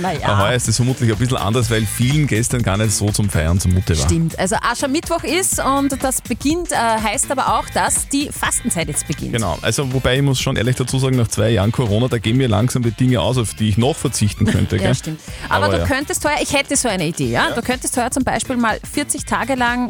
Naja. 0.00 0.38
Heuer 0.38 0.54
ist 0.54 0.68
es 0.68 0.76
vermutlich 0.76 1.10
ein 1.10 1.16
bisschen 1.16 1.38
anders, 1.38 1.70
weil 1.70 1.86
vielen 1.86 2.26
gestern 2.26 2.62
gar 2.62 2.76
nicht 2.76 2.92
so 2.92 3.10
zum 3.10 3.30
Feiern 3.30 3.58
zumute 3.58 3.98
war. 3.98 4.04
Stimmt. 4.04 4.38
Also 4.38 4.56
Aschermittwoch 4.56 5.22
ist 5.24 5.64
und 5.64 6.02
das 6.02 6.20
beginnt, 6.20 6.72
äh, 6.72 6.76
heißt 6.76 7.30
aber 7.30 7.58
auch, 7.58 7.68
dass 7.70 8.08
die 8.08 8.28
Fastenzeit 8.30 8.88
jetzt 8.88 9.06
beginnt. 9.06 9.32
Genau, 9.32 9.58
also 9.62 9.90
wobei 9.92 10.16
ich 10.16 10.22
muss 10.22 10.40
schon 10.40 10.56
ehrlich 10.56 10.76
dazu 10.76 10.98
sagen, 10.98 11.16
nach 11.16 11.28
zwei 11.28 11.50
Jahren 11.50 11.72
Corona, 11.72 12.08
da 12.08 12.18
gehen 12.18 12.36
mir 12.36 12.48
langsam 12.48 12.82
die 12.82 12.90
Dinge 12.90 13.20
aus, 13.20 13.38
auf 13.38 13.54
die 13.54 13.68
ich 13.68 13.78
noch 13.78 13.96
verzichten 13.96 14.44
könnte. 14.46 14.74
Ja, 14.84 14.86
gell? 14.88 14.94
stimmt. 14.96 15.20
Aber, 15.48 15.66
Aber 15.66 15.74
du 15.76 15.80
ja. 15.82 15.86
könntest 15.86 16.24
heuer, 16.24 16.38
ich 16.42 16.52
hätte 16.52 16.76
so 16.76 16.88
eine 16.88 17.06
Idee, 17.06 17.30
ja? 17.30 17.52
Du 17.52 17.62
könntest 17.62 17.96
heuer 17.96 18.10
zum 18.10 18.24
Beispiel 18.24 18.56
mal 18.56 18.78
40 18.92 19.24
Tage 19.24 19.54
lang 19.54 19.88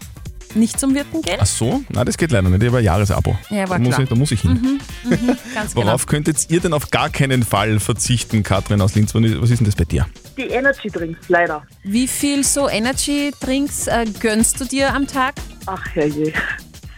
nicht 0.57 0.79
zum 0.79 0.95
Wirten 0.95 1.23
gehen. 1.23 1.39
Ach 1.41 1.47
so? 1.47 1.83
Nein, 1.89 2.07
das 2.07 2.17
geht 2.17 2.31
leider 2.31 2.49
nicht. 2.49 2.63
Ich 2.63 2.69
habe 2.69 2.79
ein 2.79 2.85
Jahresabo. 2.85 3.39
Ja, 3.51 3.69
war 3.69 3.79
da, 3.79 3.85
muss 3.85 3.95
klar. 3.95 4.03
ich, 4.03 4.09
da 4.09 4.15
muss 4.15 4.33
ich 4.33 4.41
hin. 4.41 4.81
Ganz 5.55 5.75
genau. 5.75 5.87
Worauf 5.87 6.07
könntet 6.07 6.51
ihr 6.51 6.61
denn 6.61 6.73
auf 6.73 6.91
gar 6.91 7.11
keinen 7.11 7.43
Fall 7.43 7.81
verzichten, 7.81 8.43
Katrin 8.43 8.81
aus 8.81 8.95
Linz? 8.95 9.15
Was 9.15 9.23
ist 9.23 9.41
was 9.41 9.51
ist 9.51 9.59
denn 9.59 9.67
das 9.67 9.77
bei 9.77 9.85
dir? 9.85 10.07
Die 10.37 10.49
Energy 10.49 10.91
Drinks, 10.91 11.29
leider. 11.29 11.63
Wie 11.83 12.07
viel 12.09 12.45
so 12.45 12.69
Energy 12.69 13.33
Drinks 13.41 13.87
äh, 13.87 14.07
gönnst 14.21 14.61
du 14.61 14.65
dir 14.65 14.95
am 14.95 15.07
Tag? 15.07 15.35
Ach 15.67 15.85
herrje. 15.95 16.33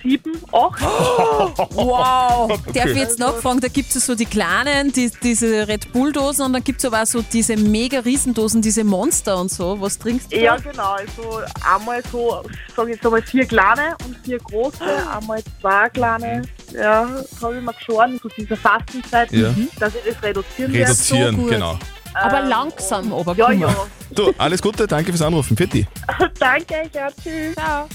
Sieben, 0.07 0.33
acht. 0.53 0.81
Wow! 1.75 2.49
Darf 2.73 2.87
ich 2.87 2.97
jetzt 2.97 3.19
nachfragen, 3.19 3.61
da 3.61 3.67
gibt 3.69 3.95
es 3.95 4.07
so 4.07 4.15
die 4.15 4.25
kleinen, 4.25 4.93
die, 4.93 5.11
diese 5.23 5.67
Red 5.67 5.93
Bull-Dosen 5.93 6.47
und 6.47 6.53
dann 6.53 6.63
gibt 6.63 6.79
es 6.79 6.85
aber 6.85 7.03
auch 7.03 7.07
so 7.07 7.23
diese 7.23 7.57
mega 7.57 7.99
Riesendosen, 8.01 8.63
diese 8.63 8.85
Monster 8.85 9.37
und 9.41 9.51
so. 9.51 9.81
Was 9.81 9.99
trinkst 9.99 10.33
du? 10.33 10.37
Ja, 10.41 10.57
genau. 10.57 10.93
Also 10.93 11.41
einmal 11.69 12.03
so, 12.13 12.43
sage 12.77 12.91
ich 12.91 12.97
jetzt 12.97 13.05
einmal, 13.05 13.23
vier 13.23 13.47
kleine 13.47 13.97
und 14.07 14.17
vier 14.25 14.39
große, 14.39 14.79
einmal 15.13 15.43
zwei 15.61 15.89
kleine. 15.89 16.43
Ja, 16.73 17.09
habe 17.43 17.57
ich 17.57 17.63
mir 17.63 17.73
geschoren, 17.73 18.21
zu 18.21 18.29
dieser 18.29 18.57
Fastenzeit, 18.57 19.33
Ja. 19.33 19.53
dass 19.81 19.93
ich 19.95 20.13
das 20.15 20.23
reduzieren 20.23 20.73
werde. 20.73 20.91
Reduzieren, 20.91 21.37
so 21.37 21.47
genau. 21.47 21.79
Aber 22.15 22.41
Ähm, 22.41 22.49
langsam, 22.49 23.13
aber 23.13 23.35
Ja, 23.35 23.51
ja. 23.51 23.75
Du, 24.11 24.33
alles 24.39 24.63
Gute, 24.63 24.87
danke 24.87 25.11
fürs 25.11 25.23
Anrufen. 25.23 25.57
Die. 25.57 25.87
Danke, 26.39 26.89
ja, 26.95 27.09
tschüss. 27.11 27.55
Ciao. 27.55 27.89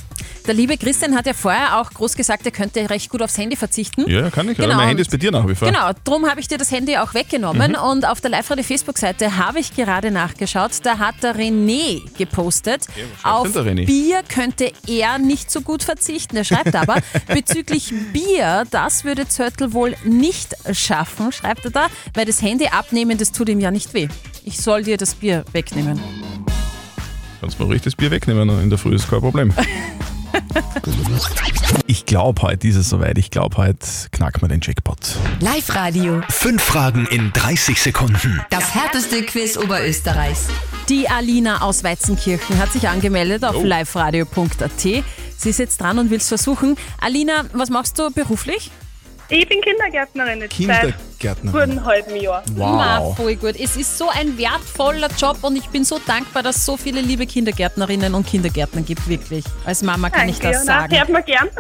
Der 0.48 0.56
liebe 0.56 0.76
Christian 0.78 1.16
hat 1.16 1.28
ja 1.28 1.34
vorher 1.34 1.80
auch 1.80 1.92
groß 1.92 2.16
gesagt, 2.16 2.46
er 2.46 2.52
könnte 2.52 2.90
recht 2.90 3.10
gut 3.10 3.22
aufs 3.22 3.38
Handy 3.38 3.56
verzichten. 3.56 4.10
Ja, 4.10 4.30
kann 4.30 4.50
ich. 4.50 4.58
Genau, 4.58 4.76
mein 4.76 4.90
Handy 4.90 5.02
ist 5.02 5.12
bei 5.12 5.18
dir 5.18 5.32
nach 5.32 5.48
wie 5.48 5.54
vor. 5.54 5.68
Genau, 5.68 5.92
darum 6.04 6.28
habe 6.28 6.40
ich 6.40 6.48
dir 6.48 6.58
das 6.58 6.72
Handy 6.72 6.98
auch 6.98 7.14
weggenommen 7.14 7.76
und 7.76 8.06
auf 8.08 8.22
der 8.22 8.32
Live-Radio 8.32 8.64
Facebook-Seite 8.64 9.38
habe 9.38 9.60
ich 9.60 9.76
gerade 9.76 10.10
nachgeschaut, 10.10 10.72
da 10.84 10.98
hat 10.98 11.16
der 11.22 11.36
René 11.36 12.02
gepostet, 12.18 12.86
schreibt 13.22 13.26
auf 13.26 13.56
René? 13.56 13.86
Bier 13.86 14.22
könnte 14.28 14.72
er 14.88 15.20
nicht 15.20 15.52
so 15.52 15.62
gut 15.62 15.84
verzichten. 15.84 16.36
Er 16.38 16.44
schreibt 16.44 16.76
aber, 16.76 16.98
bezüglich 17.28 17.94
Bier, 18.12 18.66
das 18.72 19.04
würde 19.04 19.28
Zörtl 19.28 19.74
wohl 19.74 19.96
nicht 20.04 20.56
schaffen, 20.74 21.32
schreibt 21.32 21.66
er 21.66 21.72
da, 21.72 21.88
weil 22.16 22.26
das 22.26 22.42
Handy 22.42 22.68
abnehmen, 22.68 23.18
das 23.18 23.32
tut 23.32 23.50
ihm 23.50 23.60
ja 23.60 23.70
nicht 23.70 23.94
weh. 23.94 24.08
Ich 24.44 24.58
soll 24.58 24.84
dir 24.84 24.98
das 24.98 25.16
Bier 25.16 25.46
wegnehmen. 25.52 26.00
Kannst 27.40 27.60
mal 27.60 27.66
ruhig 27.66 27.82
das 27.82 27.96
Bier 27.96 28.12
wegnehmen 28.12 28.50
in 28.62 28.70
der 28.70 28.80
Früh, 28.80 28.96
ist 28.96 29.10
kein 29.10 29.20
Problem. 29.20 29.54
ich 31.88 32.06
glaube, 32.06 32.42
heute 32.42 32.68
ist 32.68 32.76
es 32.76 32.90
soweit. 32.90 33.18
Ich 33.18 33.32
glaube, 33.32 33.58
heute 33.58 33.86
knacken 34.12 34.42
wir 34.42 34.48
den 34.50 34.62
Jackpot. 34.62 35.16
Live-Radio. 35.40 36.22
Fünf 36.30 36.62
Fragen 36.62 37.06
in 37.08 37.32
30 37.34 37.82
Sekunden. 37.82 38.42
Das 38.50 38.74
härteste 38.74 39.24
Quiz 39.24 39.58
Oberösterreichs. 39.58 40.48
Die 40.90 41.08
Alina 41.10 41.62
aus 41.62 41.84
Weizenkirchen 41.84 42.58
hat 42.60 42.72
sich 42.74 42.88
angemeldet 42.88 43.44
auf 43.44 43.56
Oh. 43.56 43.64
liveradio.at. 43.64 44.80
Sie 44.80 45.04
ist 45.50 45.60
jetzt 45.60 45.80
dran 45.82 45.98
und 46.00 46.10
will 46.10 46.18
es 46.18 46.28
versuchen. 46.28 46.76
Alina, 47.00 47.46
was 47.54 47.70
machst 47.70 47.98
du 47.98 48.12
beruflich? 48.12 48.72
Ich 49.30 49.48
bin 49.48 49.62
Kindergärtnerin 49.62 50.42
jetzt 50.42 50.58
seit 50.58 50.94
Kindergärtner. 51.22 51.52
guten 51.52 51.86
halben 51.86 52.16
Jahr. 52.16 52.44
Na, 52.56 53.00
Wow. 53.02 53.16
voll 53.18 53.36
gut. 53.36 53.56
Es 53.60 53.76
ist 53.78 53.98
so 53.98 54.10
ein 54.10 54.38
wertvoller 54.38 55.10
Job 55.18 55.38
und 55.42 55.56
ich 55.56 55.68
bin 55.68 55.84
so 55.84 56.00
dankbar, 56.06 56.44
dass 56.44 56.58
es 56.58 56.66
so 56.66 56.78
viele 56.78 57.02
liebe 57.02 57.26
Kindergärtnerinnen 57.26 58.14
und 58.14 58.26
Kindergärtner 58.28 58.82
gibt, 58.82 59.08
wirklich. 59.08 59.44
Als 59.66 59.84
Mama 59.84 60.10
kann 60.10 60.30
ich 60.30 60.40
das 60.40 60.52
ja, 60.54 60.60
na, 60.66 60.82
sagen. 60.82 60.98
hört 60.98 61.10
man 61.10 61.24
gern. 61.26 61.50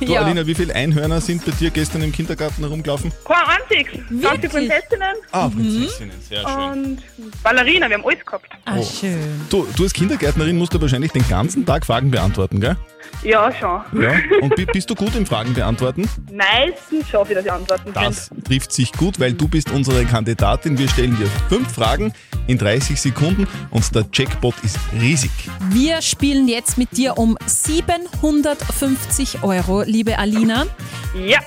Du, 0.00 0.12
Ja. 0.12 0.22
Alina, 0.22 0.46
wie 0.46 0.54
viele 0.54 0.74
Einhörner 0.74 1.20
sind 1.20 1.44
bei 1.44 1.52
dir 1.52 1.70
gestern 1.70 2.02
im 2.02 2.10
Kindergarten 2.12 2.62
herumgelaufen? 2.62 3.12
Kein 3.24 3.36
einziges. 3.60 4.00
Ganze 4.22 4.48
Prinzessinnen 4.48 5.16
Ah, 5.30 5.48
Prinzessinnen, 5.48 6.16
sehr 6.28 6.40
schön. 6.42 6.72
und 6.72 7.42
Ballerina, 7.42 7.88
wir 7.88 7.96
haben 7.98 8.04
alles 8.06 8.24
gehabt. 8.24 8.46
Ah, 8.64 8.82
schön. 8.82 9.18
Du, 9.50 9.66
du 9.76 9.82
als 9.84 9.92
Kindergärtnerin 9.92 10.56
musst 10.56 10.74
du 10.74 10.80
wahrscheinlich 10.80 11.12
den 11.12 11.26
ganzen 11.28 11.64
Tag 11.64 11.84
Fragen 11.86 12.10
beantworten, 12.10 12.60
gell? 12.60 12.76
Ja, 13.22 13.52
schon. 13.52 14.02
Ja. 14.02 14.14
Und 14.40 14.56
bi- 14.56 14.64
bist 14.66 14.90
du 14.90 14.94
gut 14.96 15.14
im 15.14 15.24
Fragen 15.26 15.54
beantworten? 15.54 16.08
Meistens 16.32 17.08
schaffe 17.08 17.32
ich, 17.32 17.36
dass 17.36 17.44
ich 17.44 17.52
antworten 17.52 17.92
kann. 17.92 18.04
Das 18.06 18.30
trifft 18.44 18.72
sich 18.82 18.92
gut, 18.92 19.20
weil 19.20 19.32
du 19.32 19.46
bist 19.46 19.70
unsere 19.70 20.04
Kandidatin. 20.04 20.76
Wir 20.76 20.88
stellen 20.88 21.16
dir 21.16 21.28
fünf 21.48 21.72
Fragen 21.72 22.12
in 22.48 22.58
30 22.58 23.00
Sekunden 23.00 23.46
und 23.70 23.94
der 23.94 24.04
Jackpot 24.12 24.54
ist 24.64 24.78
riesig. 25.00 25.30
Wir 25.70 26.02
spielen 26.02 26.48
jetzt 26.48 26.78
mit 26.78 26.96
dir 26.96 27.16
um 27.16 27.38
750 27.46 29.44
Euro, 29.44 29.82
liebe 29.82 30.18
Alina. 30.18 30.66
Ja. 31.14 31.38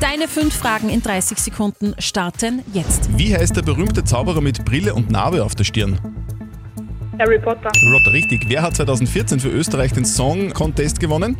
Deine 0.00 0.26
fünf 0.26 0.54
Fragen 0.54 0.90
in 0.90 1.00
30 1.00 1.38
Sekunden 1.38 1.94
starten 1.98 2.62
jetzt. 2.72 3.08
Wie 3.16 3.34
heißt 3.34 3.56
der 3.56 3.62
berühmte 3.62 4.02
Zauberer 4.02 4.40
mit 4.40 4.64
Brille 4.64 4.94
und 4.94 5.10
Narbe 5.10 5.44
auf 5.44 5.54
der 5.54 5.64
Stirn? 5.64 5.98
Harry 7.20 7.38
Potter, 7.38 7.70
Rotter, 7.92 8.12
richtig. 8.12 8.46
Wer 8.48 8.62
hat 8.62 8.74
2014 8.74 9.38
für 9.38 9.48
Österreich 9.48 9.92
den 9.92 10.04
Song 10.04 10.52
Contest 10.52 10.98
gewonnen? 10.98 11.36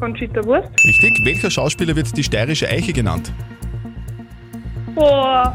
Conchita 0.00 0.42
Wurst. 0.44 0.70
Richtig. 0.82 1.20
Welcher 1.24 1.50
Schauspieler 1.50 1.94
wird 1.94 2.16
die 2.16 2.24
steirische 2.24 2.66
Eiche 2.68 2.94
genannt? 2.94 3.30
Boah, 4.94 5.54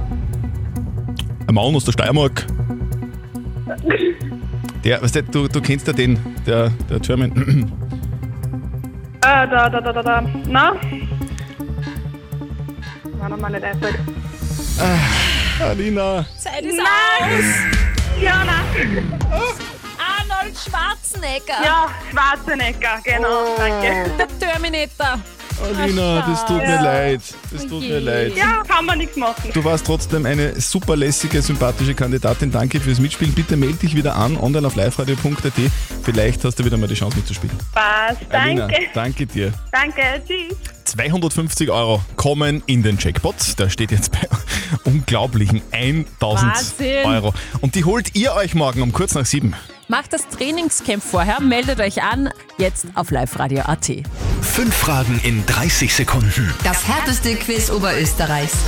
Ein 1.47 1.55
Mann 1.55 1.75
aus 1.75 1.85
der 1.85 1.91
Steiermark. 1.93 2.45
Der, 4.83 5.01
weißt 5.01 5.15
du, 5.15 5.23
du, 5.23 5.47
du 5.47 5.61
kennst 5.61 5.87
ja 5.87 5.93
den, 5.93 6.19
der, 6.45 6.69
der 6.89 6.99
German. 6.99 7.31
äh, 9.21 9.21
da, 9.21 9.45
da, 9.69 9.69
da, 9.69 9.93
da, 9.93 10.01
da. 10.03 10.23
Na? 10.47 10.73
War 13.17 13.29
nochmal 13.29 13.51
nicht 13.51 13.63
einfällt. 13.63 13.99
Alina. 15.61 16.25
Zeit 16.37 16.63
ist 16.63 16.79
aus. 16.79 18.21
Ja, 18.21 18.43
nein. 18.45 19.13
Arnold 19.99 20.57
Schwarzenegger. 20.57 21.63
Ja, 21.63 21.87
Schwarzenegger, 22.11 22.99
genau, 23.03 23.55
danke. 23.57 24.09
Der 24.17 24.27
Terminator. 24.39 25.19
Alina, 25.63 26.25
das 26.27 26.45
tut 26.45 26.57
mir 26.57 26.81
leid. 26.81 27.21
Das 27.51 27.67
tut 27.67 27.81
mir 27.81 27.99
leid. 27.99 28.35
Ja, 28.35 28.63
kann 28.67 28.85
man 28.85 28.97
nichts 28.97 29.17
machen. 29.17 29.51
Du 29.53 29.63
warst 29.63 29.85
trotzdem 29.85 30.25
eine 30.25 30.59
super 30.59 30.95
lässige, 30.95 31.41
sympathische 31.41 31.93
Kandidatin. 31.93 32.51
Danke 32.51 32.79
fürs 32.79 32.99
Mitspielen. 32.99 33.33
Bitte 33.33 33.57
melde 33.57 33.77
dich 33.77 33.95
wieder 33.95 34.15
an, 34.15 34.37
online 34.37 34.67
auf 34.67 34.75
liveradio.at. 34.75 35.53
Vielleicht 36.03 36.43
hast 36.43 36.59
du 36.59 36.65
wieder 36.65 36.77
mal 36.77 36.87
die 36.87 36.95
Chance 36.95 37.17
mitzuspielen. 37.17 37.55
Passt, 37.73 38.17
Alina, 38.29 38.67
danke. 38.67 38.87
danke 38.93 39.25
dir. 39.27 39.53
Danke, 39.71 40.01
tschüss. 40.25 40.57
250 40.85 41.69
Euro 41.69 42.01
kommen 42.15 42.63
in 42.65 42.81
den 42.81 42.97
Jackpot. 42.97 43.35
Der 43.59 43.69
steht 43.69 43.91
jetzt 43.91 44.11
bei 44.11 44.27
unglaublichen 44.85 45.61
1000 45.71 46.19
Wahnsinn. 46.19 47.05
Euro. 47.05 47.33
Und 47.61 47.75
die 47.75 47.83
holt 47.83 48.15
ihr 48.15 48.33
euch 48.33 48.55
morgen 48.55 48.81
um 48.81 48.91
kurz 48.91 49.13
nach 49.13 49.25
sieben. 49.25 49.53
Macht 49.91 50.13
das 50.13 50.27
Trainingscamp 50.29 51.01
vorher, 51.01 51.41
meldet 51.41 51.79
euch 51.79 52.03
an, 52.03 52.29
jetzt 52.59 52.85
auf 52.93 53.09
liveradio.at. 53.09 53.87
Fünf 54.39 54.75
Fragen 54.75 55.19
in 55.23 55.43
30 55.47 55.91
Sekunden. 55.91 56.53
Das 56.63 56.87
härteste 56.87 57.33
Quiz 57.33 57.71
Oberösterreichs. 57.71 58.63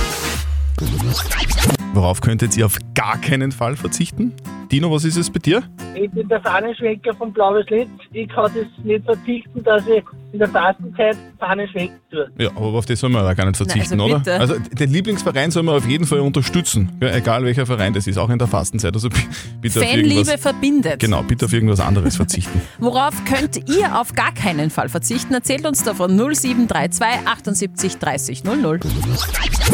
Worauf 1.94 2.20
könntet 2.20 2.56
ihr 2.56 2.66
auf 2.66 2.76
gar 2.96 3.20
keinen 3.20 3.52
Fall 3.52 3.76
verzichten? 3.76 4.34
Dino, 4.72 4.90
was 4.90 5.04
ist 5.04 5.16
es 5.16 5.30
bei 5.30 5.38
dir? 5.38 5.62
Ich 5.94 6.10
bin 6.10 6.26
der 6.26 6.40
Fahnenschwenker 6.40 7.14
vom 7.14 7.32
Blaues 7.32 7.70
Lied. 7.70 7.88
Ich 8.10 8.28
kann 8.28 8.50
das 8.52 8.66
nicht 8.84 9.04
verzichten, 9.04 9.62
dass 9.62 9.86
ich 9.86 10.02
in 10.32 10.38
der 10.38 10.48
Fastenzeit 10.48 11.16
Fahnen 11.38 11.68
schwenken 11.68 11.96
tue. 12.10 12.30
Ja, 12.38 12.50
aber 12.50 12.66
auf 12.78 12.86
das 12.86 13.00
soll 13.00 13.10
man 13.10 13.24
ja 13.24 13.34
gar 13.34 13.44
nicht 13.46 13.56
verzichten, 13.56 14.00
also 14.00 14.04
oder? 14.04 14.18
bitte. 14.18 14.40
Also 14.40 14.54
den 14.58 14.90
Lieblingsverein 14.90 15.50
soll 15.50 15.62
man 15.62 15.74
auf 15.76 15.86
jeden 15.86 16.06
Fall 16.06 16.20
unterstützen. 16.20 16.90
Ja, 17.00 17.14
egal 17.14 17.44
welcher 17.44 17.66
Verein 17.66 17.92
das 17.92 18.06
ist, 18.06 18.16
auch 18.18 18.30
in 18.30 18.38
der 18.38 18.48
Fastenzeit. 18.48 18.94
Also 18.94 19.08
bi- 19.10 19.16
bitte 19.60 19.80
auf 19.80 19.86
Fanliebe 19.86 20.14
irgendwas, 20.20 20.40
verbindet. 20.40 20.98
genau, 21.00 21.22
bitte 21.22 21.44
auf 21.46 21.52
irgendwas 21.52 21.80
anderes 21.80 22.16
verzichten. 22.16 22.60
Worauf 22.78 23.14
könnt 23.24 23.68
ihr 23.68 24.00
auf 24.00 24.14
gar 24.14 24.32
keinen 24.32 24.70
Fall 24.70 24.88
verzichten? 24.88 25.34
Erzählt 25.34 25.66
uns 25.66 25.82
davon 25.84 26.16
0732 26.16 27.26
78 27.26 27.98
30 27.98 28.44
00. 28.44 28.80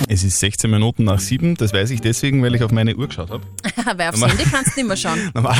Es 0.08 0.24
ist 0.24 0.40
16 0.40 0.70
Minuten 0.70 1.04
nach 1.04 1.20
sieben. 1.20 1.56
Das 1.56 1.72
weiß 1.72 1.90
ich 1.90 2.00
deswegen, 2.00 2.42
weil 2.42 2.54
ich 2.54 2.62
auf 2.62 2.72
meine 2.72 2.96
Uhr 2.96 3.06
geschaut 3.08 3.30
habe. 3.30 3.42
Wer 3.96 4.08
aufs 4.10 4.24
Handy 4.24 4.44
kannst 4.50 4.76
du 4.76 4.80
nicht 4.80 4.88
mehr 4.88 4.96
schauen. 4.96 5.18
Normal, 5.34 5.56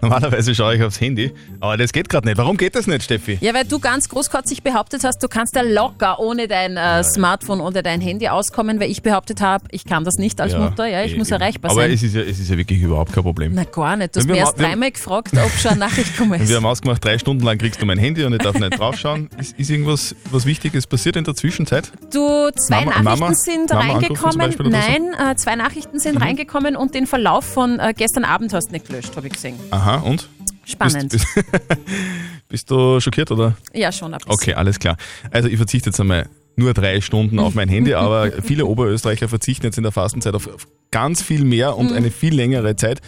normalerweise 0.00 0.54
schaue 0.54 0.76
ich 0.76 0.82
aufs 0.82 1.00
Handy, 1.00 1.32
aber 1.60 1.76
das 1.76 1.92
geht 1.92 2.08
gerade 2.08 2.26
nicht. 2.28 2.38
Warum 2.38 2.56
geht 2.56 2.74
das 2.74 2.86
nicht, 2.86 3.02
Steffi? 3.02 3.38
Ja, 3.40 3.54
weil 3.54 3.64
du 3.64 3.78
ganz 3.78 4.08
großkotzig 4.34 4.62
behauptet 4.62 5.04
hast, 5.04 5.22
du 5.22 5.28
kannst 5.28 5.54
ja 5.54 5.62
locker 5.62 6.18
ohne 6.18 6.48
dein 6.48 6.76
äh, 6.76 7.04
Smartphone 7.04 7.60
oder 7.60 7.82
dein 7.82 8.00
Handy 8.00 8.28
auskommen, 8.28 8.80
weil 8.80 8.90
ich 8.90 9.02
behauptet 9.02 9.40
habe, 9.40 9.64
ich 9.70 9.84
kann 9.84 10.04
das 10.04 10.16
nicht 10.16 10.40
als 10.40 10.56
Mutter. 10.56 10.86
Ja, 10.86 11.02
ich 11.04 11.14
eh, 11.14 11.18
muss 11.18 11.30
erreichbar 11.30 11.70
aber 11.70 11.82
sein. 11.82 11.92
es 11.92 12.02
ist, 12.02 12.14
ja, 12.14 12.22
es 12.22 12.38
ist 12.40 12.50
ja 12.50 12.56
wirklich 12.56 12.80
überhaupt 12.82 13.12
kein 13.12 13.22
Problem. 13.22 13.52
Na 13.54 13.64
gar 13.64 13.96
nicht. 13.96 14.14
Du 14.16 14.20
hast 14.20 14.26
Wir 14.26 14.34
mir 14.34 14.40
ma- 14.40 14.46
erst 14.48 14.58
wir- 14.58 14.66
dreimal 14.66 14.90
gefragt, 14.90 15.30
ob 15.36 15.50
schon 15.52 15.70
eine 15.72 15.80
Nachricht 15.80 16.16
gekommen 16.16 16.40
ist. 16.40 16.48
Wir 16.48 16.56
haben 16.56 16.66
ausgemacht, 16.66 17.04
drei 17.04 17.18
Stunden 17.18 17.44
lang 17.44 17.58
kriegst 17.58 17.80
du 17.80 17.86
mein 17.86 17.98
Handy 17.98 18.24
und 18.24 18.32
ich 18.32 18.40
darf 18.40 18.58
nicht 18.58 18.78
draufschauen. 18.78 19.28
Ist, 19.38 19.58
ist 19.58 19.70
irgendwas 19.70 20.14
was 20.30 20.46
Wichtiges 20.46 20.86
passiert 20.86 21.16
in 21.16 21.24
der 21.24 21.34
Zwischenzeit? 21.34 21.92
Du, 22.12 22.50
zwei 22.56 22.84
Mama- 22.84 23.02
Nachrichten 23.02 23.04
Mama- 23.20 23.34
sind 23.34 23.70
Mama 23.70 23.80
angerufen 23.94 24.16
zum 24.16 24.40
reingekommen. 24.40 24.46
Beispiel 24.46 24.66
oder? 24.66 24.76
Mhm. 24.78 25.10
Nein, 25.16 25.30
äh, 25.32 25.36
zwei 25.36 25.56
Nachrichten 25.56 25.98
sind 26.00 26.20
reingekommen 26.20 26.76
und 26.76 26.94
den 26.94 27.06
Verlauf 27.06 27.44
von 27.44 27.78
äh, 27.78 27.94
gestern 27.96 28.24
Abend 28.24 28.52
hast 28.52 28.68
du 28.68 28.72
nicht 28.72 28.86
gelöscht, 28.88 29.16
habe 29.16 29.26
ich 29.28 29.32
gesehen. 29.34 29.54
Aha, 29.70 29.96
und? 29.98 30.28
Spannend. 30.66 31.10
Bist, 31.10 31.26
bist, 31.34 31.46
bist 32.48 32.70
du 32.70 33.00
schockiert, 33.00 33.30
oder? 33.30 33.56
ja, 33.72 33.92
schon 33.92 34.14
ein 34.14 34.18
bisschen. 34.18 34.32
Okay, 34.32 34.54
alles 34.54 34.78
klar. 34.78 34.96
Also 35.30 35.48
ich 35.48 35.56
verzichte 35.56 35.90
jetzt 35.90 36.00
einmal 36.00 36.28
nur 36.56 36.72
drei 36.74 37.00
Stunden 37.00 37.38
auf 37.38 37.54
mein 37.54 37.68
Handy, 37.68 37.94
aber 37.94 38.30
viele 38.42 38.66
Oberösterreicher 38.66 39.28
verzichten 39.28 39.66
jetzt 39.66 39.76
in 39.76 39.82
der 39.82 39.92
Fastenzeit 39.92 40.34
auf 40.34 40.46
auf 40.46 40.66
ganz 40.90 41.22
viel 41.22 41.44
mehr 41.44 41.76
und 41.76 41.92
eine 41.92 42.10
viel 42.12 42.34
längere 42.34 42.76
Zeit. 42.76 43.00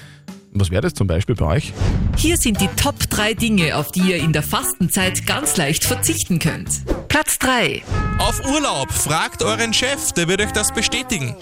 Was 0.58 0.70
wäre 0.70 0.80
das 0.82 0.94
zum 0.94 1.06
Beispiel 1.06 1.34
bei 1.34 1.46
euch? 1.46 1.72
Hier 2.16 2.36
sind 2.36 2.60
die 2.60 2.68
Top 2.76 2.98
3 2.98 3.34
Dinge, 3.34 3.76
auf 3.76 3.92
die 3.92 4.00
ihr 4.00 4.16
in 4.16 4.32
der 4.32 4.42
Fastenzeit 4.42 5.26
ganz 5.26 5.56
leicht 5.56 5.84
verzichten 5.84 6.38
könnt. 6.38 6.82
Platz 7.08 7.38
3. 7.38 7.82
Auf 8.18 8.40
Urlaub, 8.44 8.90
fragt 8.90 9.42
euren 9.42 9.72
Chef, 9.72 10.12
der 10.12 10.28
wird 10.28 10.40
euch 10.40 10.52
das 10.52 10.72
bestätigen. 10.72 11.36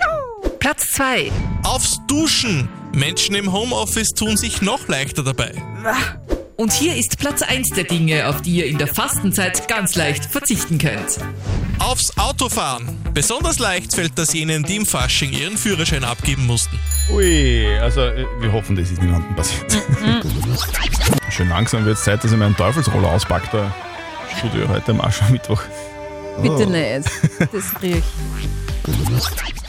Platz 0.59 0.92
2. 0.92 1.30
Aufs 1.62 2.00
Duschen. 2.09 2.68
Menschen 2.94 3.34
im 3.34 3.52
Homeoffice 3.52 4.14
tun 4.14 4.36
sich 4.36 4.62
noch 4.62 4.88
leichter 4.88 5.22
dabei. 5.22 5.52
Und 6.56 6.72
hier 6.72 6.94
ist 6.96 7.18
Platz 7.18 7.42
1 7.42 7.70
der 7.70 7.84
Dinge, 7.84 8.28
auf 8.28 8.40
die 8.40 8.56
ihr 8.56 8.66
in 8.66 8.78
der 8.78 8.86
Fastenzeit 8.86 9.66
ganz 9.66 9.96
leicht 9.96 10.24
verzichten 10.24 10.78
könnt. 10.78 11.18
Aufs 11.80 12.16
Autofahren. 12.16 12.96
Besonders 13.12 13.58
leicht 13.58 13.92
fällt 13.94 14.12
das 14.16 14.32
jenen, 14.32 14.62
die 14.62 14.76
im 14.76 14.86
Fasching 14.86 15.32
ihren 15.32 15.56
Führerschein 15.58 16.04
abgeben 16.04 16.46
mussten. 16.46 16.78
Ui, 17.10 17.66
also 17.80 18.02
äh, 18.02 18.24
wir 18.40 18.52
hoffen, 18.52 18.76
das 18.76 18.90
ist 18.90 19.02
niemandem 19.02 19.34
passiert. 19.34 19.76
Schön 21.30 21.48
langsam 21.48 21.84
wird 21.84 21.98
es 21.98 22.04
Zeit, 22.04 22.22
dass 22.22 22.30
ich 22.30 22.38
meinen 22.38 22.56
Teufelsroller 22.56 23.08
auspacke. 23.10 23.48
Da 23.52 23.74
Studio 24.38 24.68
heute 24.68 24.92
am 24.92 25.00
Aschermittwoch. 25.00 25.62
Bitte 26.40 26.66
Oh. 26.66 26.70
nicht. 26.70 27.10
Das 27.52 27.82
riecht. 27.82 28.04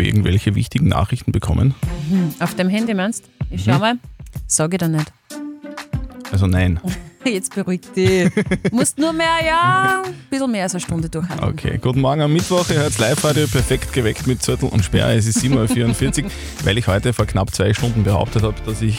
Habe 0.00 0.08
ich 0.08 0.14
irgendwelche 0.14 0.54
wichtigen 0.54 0.88
Nachrichten 0.88 1.30
bekommen? 1.30 1.74
Hm, 2.08 2.32
Auf 2.40 2.54
dem 2.54 2.70
Handy 2.70 2.94
meinst 2.94 3.26
du? 3.26 3.54
Ich 3.54 3.64
schau 3.64 3.74
Mhm. 3.74 3.80
mal. 3.80 3.94
Sag 4.46 4.72
ich 4.72 4.78
dir 4.78 4.88
nicht. 4.88 5.12
Also 6.32 6.46
nein. 6.46 6.80
Jetzt 7.26 7.54
beruhig 7.54 7.82
dich. 7.94 8.30
Musst 8.72 8.96
nur 8.98 9.12
mehr, 9.12 9.26
ja, 9.46 10.02
ein 10.06 10.14
bisschen 10.30 10.50
mehr 10.50 10.62
als 10.62 10.72
eine 10.72 10.80
Stunde 10.80 11.10
durchhalten. 11.10 11.46
Okay, 11.46 11.76
guten 11.76 12.00
Morgen 12.00 12.22
am 12.22 12.32
Mittwoch. 12.32 12.70
Ihr 12.70 12.76
hört 12.76 12.98
Live-Radio 12.98 13.46
perfekt 13.46 13.92
geweckt 13.92 14.26
mit 14.26 14.40
Zettel 14.42 14.70
und 14.70 14.82
Sperr. 14.82 15.10
Es 15.14 15.26
ist 15.26 15.36
7.44 15.44 16.24
Uhr, 16.24 16.30
weil 16.64 16.78
ich 16.78 16.86
heute 16.86 17.12
vor 17.12 17.26
knapp 17.26 17.54
zwei 17.54 17.74
Stunden 17.74 18.02
behauptet 18.02 18.42
habe, 18.42 18.54
dass 18.64 18.80
ich 18.80 18.96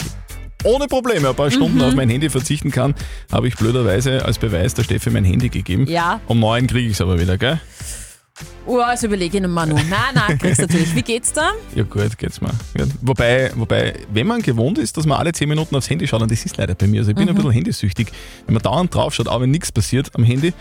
ohne 0.64 0.86
Probleme 0.86 1.30
ein 1.30 1.36
paar 1.36 1.50
Stunden 1.50 1.78
Mhm. 1.80 1.84
auf 1.84 1.96
mein 1.96 2.12
Handy 2.12 2.30
verzichten 2.30 2.70
kann, 2.70 2.94
habe 3.32 3.48
ich 3.48 3.56
blöderweise 3.56 4.24
als 4.24 4.38
Beweis 4.38 4.76
der 4.76 4.84
Steffi 4.84 5.10
mein 5.10 5.26
Handy 5.26 5.50
gegeben. 5.50 5.88
Ja. 5.88 6.22
Um 6.28 6.40
neun 6.40 6.68
kriege 6.68 6.86
ich 6.90 6.94
es 6.94 7.02
aber 7.02 7.20
wieder, 7.20 7.40
gell? 7.40 7.60
Oh, 8.66 8.78
also 8.80 9.08
überlege 9.08 9.38
ich 9.38 9.44
nochmal 9.44 9.68
noch. 9.68 9.76
Nein, 9.76 10.14
nein, 10.14 10.38
kriegst 10.38 10.60
du 10.60 10.64
natürlich. 10.68 10.96
Wie 10.96 11.02
geht's 11.02 11.34
da? 11.34 11.52
Ja 11.76 11.84
gut, 11.84 12.18
geht's 12.18 12.40
mal. 12.42 12.52
Ja, 12.78 12.86
wobei, 13.02 13.52
wobei, 13.56 13.96
wenn 14.14 14.28
man 14.28 14.42
gewohnt 14.42 14.78
ist, 14.78 14.96
dass 14.98 15.06
man 15.06 15.18
alle 15.18 15.32
10 15.32 15.50
Minuten 15.50 15.76
aufs 15.76 15.90
Handy 15.90 16.08
schaut, 16.08 16.22
und 16.22 16.32
das 16.32 16.46
ist 16.46 16.58
leider 16.58 16.76
bei 16.76 16.88
mir, 16.88 17.00
also 17.02 17.12
ich 17.12 17.16
bin 17.18 17.28
ein 17.28 17.34
Mhm. 17.34 17.38
bisschen 17.38 17.52
handysüchtig, 17.54 18.08
wenn 18.46 18.54
man 18.54 18.62
dauernd 18.64 18.94
drauf 18.94 19.14
schaut, 19.16 19.28
auch 19.28 19.42
wenn 19.42 19.52
nichts 19.52 19.72
passiert 19.72 20.12
am 20.16 20.24
Handy, 20.24 20.54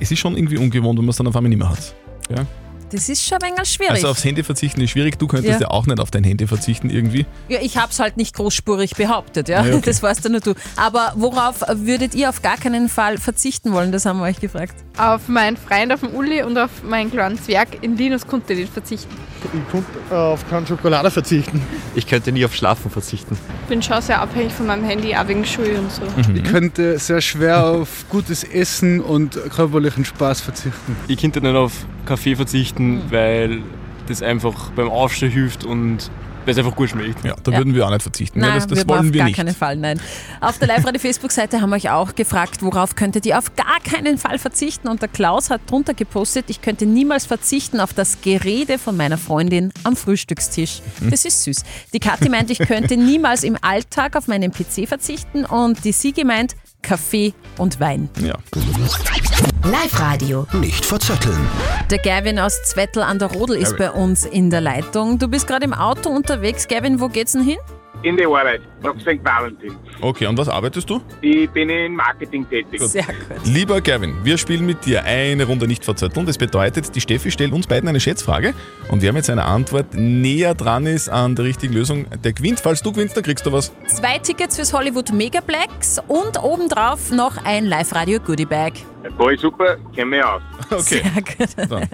es 0.00 0.10
ist 0.12 0.18
schon 0.20 0.36
irgendwie 0.36 0.58
ungewohnt, 0.58 0.98
wenn 0.98 1.04
man 1.04 1.10
es 1.10 1.16
dann 1.16 1.26
auf 1.26 1.34
einmal 1.36 1.48
nicht 1.50 1.58
mehr 1.58 1.68
hat. 1.70 1.94
Ja? 2.30 2.46
Das 2.90 3.08
ist 3.08 3.24
schon 3.24 3.38
ein 3.42 3.52
wenig 3.54 3.68
schwierig. 3.68 3.92
Also 3.96 4.08
aufs 4.08 4.24
Handy 4.24 4.42
verzichten 4.42 4.80
ist 4.80 4.90
schwierig. 4.90 5.18
Du 5.18 5.26
könntest 5.26 5.60
ja, 5.60 5.66
Ja. 5.66 5.70
auch 5.70 5.86
nicht 5.86 6.00
auf 6.00 6.10
dein 6.10 6.24
Handy 6.24 6.46
verzichten 6.46 6.90
irgendwie. 6.90 7.26
ja, 7.48 7.58
ich 7.60 7.76
habe 7.76 7.92
es 7.92 7.98
halt 8.00 8.16
nicht 8.16 8.34
großspurig 8.34 8.94
behauptet, 8.96 9.48
ja. 9.48 9.64
Ja, 9.64 9.74
okay. 9.74 9.82
Das 9.88 10.02
weißt 10.02 10.24
du 10.24 10.30
nur 10.30 10.40
du. 10.40 10.54
Aber 10.76 11.12
worauf 11.16 11.62
würdet 11.74 12.14
ihr 12.14 12.28
auf 12.28 12.42
gar 12.42 12.56
keinen 12.56 12.88
Fall 12.88 13.18
verzichten 13.18 13.72
wollen? 13.72 13.92
Das 13.92 14.06
haben 14.06 14.18
wir 14.18 14.24
euch 14.24 14.40
gefragt. 14.40 14.74
Auf 14.96 15.28
meinen 15.28 15.56
Freund, 15.56 15.92
auf 15.92 16.00
den 16.00 16.10
Uli 16.10 16.42
und 16.42 16.56
auf 16.58 16.82
meinen 16.82 17.10
kleinen 17.10 17.40
Zwerg 17.42 17.82
in 17.82 17.96
Linus 17.96 18.26
konnte 18.26 18.52
ich 18.54 18.60
nicht 18.60 18.72
verzichten. 18.72 19.14
Ich 19.54 19.70
konnte 19.70 20.16
auf 20.16 20.48
keine 20.50 20.66
Schokolade 20.66 21.10
verzichten. 21.12 21.62
Ich 21.94 22.06
könnte 22.08 22.32
nie 22.32 22.44
auf 22.44 22.54
Schlafen 22.54 22.90
verzichten. 22.90 23.38
Ich 23.62 23.68
bin 23.68 23.80
schon 23.82 24.02
sehr 24.02 24.20
abhängig 24.20 24.52
von 24.52 24.66
meinem 24.66 24.84
Handy, 24.84 25.14
auch 25.14 25.28
wegen 25.28 25.44
Schule 25.44 25.78
und 25.78 25.92
so. 25.92 26.02
Ich 26.34 26.42
könnte 26.44 26.98
sehr 26.98 27.20
schwer 27.20 27.64
auf 27.64 28.06
gutes 28.08 28.42
Essen 28.42 29.00
und 29.00 29.38
körperlichen 29.54 30.04
Spaß 30.04 30.40
verzichten. 30.40 30.96
Ich 31.06 31.18
könnte 31.18 31.40
nicht 31.40 31.54
auf 31.54 31.72
Kaffee 32.04 32.34
verzichten, 32.34 32.77
weil 33.10 33.60
das 34.06 34.22
einfach 34.22 34.70
beim 34.70 34.88
Aufstehen 34.88 35.30
hilft 35.30 35.64
und 35.64 36.10
weil 36.44 36.52
es 36.52 36.58
einfach 36.58 36.74
gut 36.76 36.88
schmeckt. 36.88 37.22
Ja, 37.24 37.36
da 37.42 37.50
Ja. 37.52 37.58
würden 37.58 37.74
wir 37.74 37.84
auch 37.86 37.90
nicht 37.90 38.00
verzichten. 38.00 38.40
Nein, 38.40 38.48
ja, 38.50 38.54
das 38.54 38.66
das 38.68 38.78
wir 38.78 38.88
wollen 38.88 39.08
auf 39.08 39.12
wir 39.12 39.18
gar 39.18 39.24
nicht. 39.26 39.36
keinen 39.36 39.54
Fall, 39.54 39.76
nein. 39.76 40.00
Auf 40.40 40.56
der 40.58 40.68
Live-Radio-Facebook-Seite 40.68 41.60
haben 41.60 41.68
wir 41.68 41.76
euch 41.76 41.90
auch 41.90 42.14
gefragt, 42.14 42.62
worauf 42.62 42.94
könntet 42.94 43.26
ihr 43.26 43.36
auf 43.36 43.54
gar 43.54 43.80
keinen 43.84 44.16
Fall 44.16 44.38
verzichten? 44.38 44.88
Und 44.88 45.02
der 45.02 45.10
Klaus 45.10 45.50
hat 45.50 45.60
drunter 45.70 45.92
gepostet, 45.92 46.46
ich 46.48 46.62
könnte 46.62 46.86
niemals 46.86 47.26
verzichten 47.26 47.80
auf 47.80 47.92
das 47.92 48.22
Gerede 48.22 48.78
von 48.78 48.96
meiner 48.96 49.18
Freundin 49.18 49.72
am 49.84 49.94
Frühstückstisch. 49.94 50.80
Mhm. 51.00 51.10
Das 51.10 51.26
ist 51.26 51.42
süß. 51.44 51.64
Die 51.92 52.00
Kathi 52.00 52.30
meint, 52.30 52.50
ich 52.50 52.60
könnte 52.60 52.96
niemals 52.96 53.42
im 53.44 53.58
Alltag 53.60 54.16
auf 54.16 54.26
meinen 54.26 54.50
PC 54.50 54.86
verzichten. 54.88 55.44
Und 55.44 55.84
die 55.84 55.92
Sigi 55.92 56.24
meint, 56.24 56.56
Kaffee 56.82 57.34
und 57.58 57.80
Wein. 57.80 58.08
Ja. 58.20 58.34
Live-Radio. 59.64 60.46
Nicht 60.52 60.84
verzetteln. 60.86 61.38
Der 61.90 61.98
Gavin 61.98 62.38
aus 62.38 62.62
Zwettl 62.64 63.00
an 63.00 63.18
der 63.18 63.28
Rodel 63.32 63.56
ist 63.56 63.76
bei 63.76 63.86
Gavin. 63.86 64.02
uns 64.02 64.24
in 64.24 64.50
der 64.50 64.60
Leitung. 64.60 65.18
Du 65.18 65.28
bist 65.28 65.46
gerade 65.46 65.64
im 65.64 65.74
Auto 65.74 66.08
unterwegs. 66.10 66.68
Gavin, 66.68 67.00
wo 67.00 67.08
geht's 67.08 67.32
denn 67.32 67.42
hin? 67.42 67.58
In 68.02 68.16
die 68.16 68.24
Arbeit, 68.24 68.60
nach 68.80 68.94
St. 69.00 69.18
Valentin. 69.24 69.76
Okay, 70.00 70.26
und 70.26 70.38
was 70.38 70.48
arbeitest 70.48 70.88
du? 70.88 71.00
Ich 71.20 71.50
bin 71.50 71.68
in 71.68 71.96
Marketing 71.96 72.48
tätig. 72.48 72.80
Sehr 72.80 73.02
gut. 73.02 73.44
Lieber 73.44 73.80
Gavin, 73.80 74.14
wir 74.22 74.38
spielen 74.38 74.64
mit 74.64 74.86
dir 74.86 75.02
eine 75.04 75.44
Runde 75.44 75.66
nicht 75.66 75.84
verzötteln. 75.84 76.24
Das 76.24 76.38
bedeutet, 76.38 76.94
die 76.94 77.00
Steffi 77.00 77.32
stellt 77.32 77.52
uns 77.52 77.66
beiden 77.66 77.88
eine 77.88 77.98
Schätzfrage 77.98 78.54
und 78.88 79.02
wer 79.02 79.12
mit 79.12 79.24
seiner 79.24 79.46
Antwort 79.46 79.94
näher 79.94 80.54
dran 80.54 80.86
ist 80.86 81.08
an 81.08 81.34
der 81.34 81.44
richtigen 81.44 81.74
Lösung, 81.74 82.06
der 82.22 82.32
gewinnt. 82.32 82.60
Falls 82.60 82.82
du 82.82 82.92
gewinnst, 82.92 83.16
dann 83.16 83.24
kriegst 83.24 83.44
du 83.46 83.52
was. 83.52 83.72
Zwei 83.88 84.18
Tickets 84.18 84.54
fürs 84.54 84.72
Hollywood 84.72 85.12
Megaplex 85.12 86.00
und 86.06 86.40
obendrauf 86.40 87.10
noch 87.10 87.44
ein 87.44 87.64
Live-Radio 87.64 88.20
Goodie 88.20 88.46
Bag. 88.46 88.74
Voll 89.16 89.38
super, 89.38 89.76
kenn 89.94 90.08
mich 90.08 90.22
aus. 90.22 90.42
Okay. 90.70 91.02
Sehr 91.02 91.66
gut. 91.66 91.88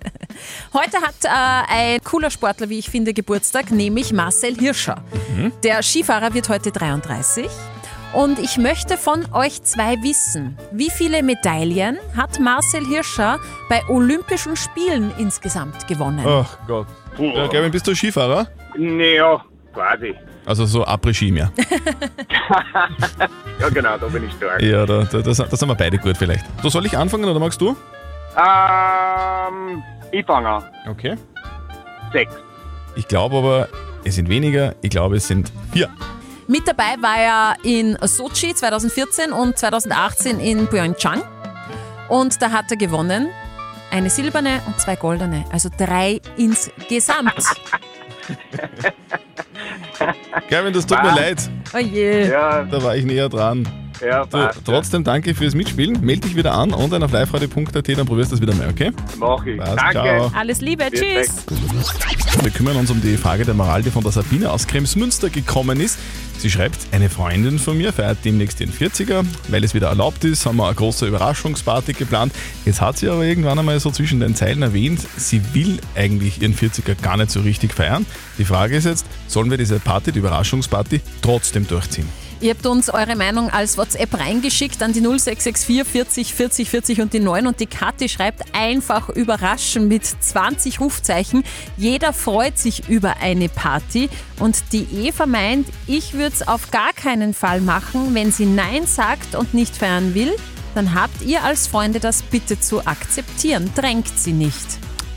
Heute 0.72 0.96
hat 1.00 1.14
äh, 1.24 1.72
ein 1.72 2.00
cooler 2.02 2.30
Sportler, 2.30 2.68
wie 2.68 2.78
ich 2.78 2.90
finde, 2.90 3.14
Geburtstag, 3.14 3.70
nämlich 3.70 4.12
Marcel 4.12 4.56
Hirscher. 4.56 4.96
Der 5.62 5.82
Skifahrer 5.82 6.34
wird 6.34 6.48
heute 6.48 6.72
33. 6.72 7.48
Und 8.14 8.38
ich 8.38 8.58
möchte 8.58 8.96
von 8.96 9.26
euch 9.32 9.62
zwei 9.64 9.96
wissen, 10.02 10.56
wie 10.70 10.90
viele 10.90 11.22
Medaillen 11.22 11.98
hat 12.16 12.38
Marcel 12.38 12.86
Hirscher 12.86 13.40
bei 13.68 13.82
Olympischen 13.88 14.56
Spielen 14.56 15.12
insgesamt 15.18 15.86
gewonnen? 15.88 16.24
Ach 16.26 16.56
Gott. 16.66 16.86
Ja, 17.18 17.46
Gavin, 17.48 17.72
bist 17.72 17.86
du 17.86 17.94
Skifahrer? 17.94 18.46
Naja, 18.76 19.44
quasi. 19.72 20.14
Also 20.46 20.66
so 20.66 20.84
Après-Ski 20.84 21.32
mehr. 21.32 21.50
Ja 23.60 23.68
genau, 23.68 23.96
da 23.96 24.06
bin 24.08 24.26
ich 24.26 24.32
stark. 24.32 24.60
Ja, 24.60 24.84
da, 24.84 25.04
da, 25.04 25.20
das, 25.20 25.36
das 25.36 25.62
haben 25.62 25.68
wir 25.68 25.76
beide 25.76 25.96
gut 25.96 26.16
vielleicht. 26.16 26.44
So, 26.62 26.68
soll 26.68 26.84
ich 26.86 26.98
anfangen 26.98 27.24
oder 27.24 27.38
magst 27.38 27.60
du? 27.60 27.68
Ähm, 28.36 29.82
ich 30.10 30.26
fange 30.26 30.48
an. 30.48 30.64
Okay. 30.88 31.16
Sechs. 32.12 32.34
Ich 32.96 33.06
glaube 33.08 33.36
aber, 33.36 33.68
es 34.04 34.16
sind 34.16 34.28
weniger. 34.28 34.74
Ich 34.82 34.90
glaube, 34.90 35.16
es 35.16 35.28
sind 35.28 35.50
vier. 35.72 35.88
Mit 36.48 36.66
dabei 36.68 36.96
war 37.00 37.16
er 37.16 37.54
in 37.62 37.96
Sochi 38.02 38.54
2014 38.54 39.32
und 39.32 39.56
2018 39.56 40.40
in 40.40 40.66
Pyeongchang. 40.66 41.22
Und 42.08 42.42
da 42.42 42.50
hat 42.50 42.70
er 42.70 42.76
gewonnen. 42.76 43.28
Eine 43.90 44.10
silberne 44.10 44.60
und 44.66 44.78
zwei 44.80 44.96
goldene, 44.96 45.44
also 45.52 45.70
drei 45.78 46.20
insgesamt. 46.36 47.34
Gavin, 50.50 50.72
das 50.72 50.86
tut 50.86 51.02
mir 51.02 51.12
Ah. 51.12 51.16
leid. 51.16 51.50
Oh 51.74 51.78
je. 51.78 52.28
Ja, 52.28 52.64
Da 52.64 52.82
war 52.82 52.96
ich 52.96 53.04
näher 53.04 53.28
dran. 53.28 53.66
Ja, 54.00 54.24
passt. 54.26 54.60
trotzdem 54.64 55.04
danke 55.04 55.34
fürs 55.34 55.54
Mitspielen. 55.54 56.04
Meld 56.04 56.24
dich 56.24 56.36
wieder 56.36 56.52
an, 56.54 56.72
online 56.72 57.04
auf 57.04 57.12
liveradio.at, 57.12 57.88
dann 57.88 58.06
probierst 58.06 58.32
du 58.32 58.36
das 58.36 58.42
wieder 58.42 58.54
mal, 58.54 58.68
okay? 58.68 58.92
Mach 59.18 59.44
ich. 59.46 59.58
Passt, 59.58 59.78
Danke. 59.78 59.92
ciao. 59.92 60.32
Alles 60.34 60.60
Liebe, 60.60 60.84
tschüss. 60.90 61.44
Wir 62.42 62.50
kümmern 62.50 62.76
uns 62.76 62.90
um 62.90 63.00
die 63.00 63.16
Frage 63.16 63.44
der 63.44 63.54
Moral, 63.54 63.82
die 63.82 63.90
von 63.90 64.02
der 64.02 64.12
Sabine 64.12 64.50
aus 64.50 64.66
Kremsmünster 64.66 65.30
gekommen 65.30 65.80
ist. 65.80 65.98
Sie 66.38 66.50
schreibt, 66.50 66.78
eine 66.92 67.08
Freundin 67.08 67.58
von 67.58 67.78
mir 67.78 67.92
feiert 67.92 68.18
demnächst 68.24 68.60
ihren 68.60 68.72
40er. 68.72 69.24
Weil 69.48 69.64
es 69.64 69.72
wieder 69.72 69.88
erlaubt 69.88 70.24
ist, 70.24 70.44
haben 70.44 70.56
wir 70.56 70.66
eine 70.66 70.74
große 70.74 71.06
Überraschungsparty 71.06 71.92
geplant. 71.92 72.32
Jetzt 72.64 72.80
hat 72.80 72.98
sie 72.98 73.08
aber 73.08 73.24
irgendwann 73.24 73.58
einmal 73.58 73.78
so 73.80 73.90
zwischen 73.90 74.20
den 74.20 74.34
Zeilen 74.34 74.62
erwähnt, 74.62 75.00
sie 75.16 75.40
will 75.54 75.78
eigentlich 75.94 76.42
ihren 76.42 76.54
40er 76.54 77.00
gar 77.00 77.16
nicht 77.16 77.30
so 77.30 77.40
richtig 77.40 77.72
feiern. 77.72 78.04
Die 78.38 78.44
Frage 78.44 78.76
ist 78.76 78.84
jetzt, 78.84 79.06
sollen 79.26 79.50
wir 79.50 79.58
diese 79.58 79.78
Party, 79.78 80.12
die 80.12 80.18
Überraschungsparty, 80.18 81.00
trotzdem 81.22 81.66
durchziehen? 81.66 82.23
Ihr 82.44 82.50
habt 82.50 82.66
uns 82.66 82.90
eure 82.90 83.16
Meinung 83.16 83.48
als 83.48 83.78
WhatsApp 83.78 84.20
reingeschickt 84.20 84.82
an 84.82 84.92
die 84.92 85.00
0664 85.00 85.82
40 85.82 86.34
40 86.34 86.68
40 86.68 87.00
und 87.00 87.12
die 87.14 87.20
9 87.20 87.46
und 87.46 87.58
die 87.58 87.64
Kathi 87.64 88.06
schreibt 88.06 88.54
einfach 88.54 89.08
überraschen 89.08 89.88
mit 89.88 90.04
20 90.04 90.78
Rufzeichen. 90.78 91.42
Jeder 91.78 92.12
freut 92.12 92.58
sich 92.58 92.86
über 92.90 93.16
eine 93.22 93.48
Party 93.48 94.10
und 94.40 94.62
die 94.72 94.86
Eva 94.92 95.24
meint, 95.24 95.68
ich 95.86 96.12
würde 96.12 96.34
es 96.34 96.46
auf 96.46 96.70
gar 96.70 96.92
keinen 96.92 97.32
Fall 97.32 97.62
machen. 97.62 98.14
Wenn 98.14 98.30
sie 98.30 98.44
Nein 98.44 98.86
sagt 98.86 99.36
und 99.36 99.54
nicht 99.54 99.74
feiern 99.74 100.14
will, 100.14 100.36
dann 100.74 100.92
habt 100.92 101.22
ihr 101.22 101.44
als 101.44 101.66
Freunde 101.66 101.98
das 101.98 102.20
bitte 102.20 102.60
zu 102.60 102.86
akzeptieren. 102.86 103.70
Drängt 103.74 104.18
sie 104.18 104.34
nicht. 104.34 104.66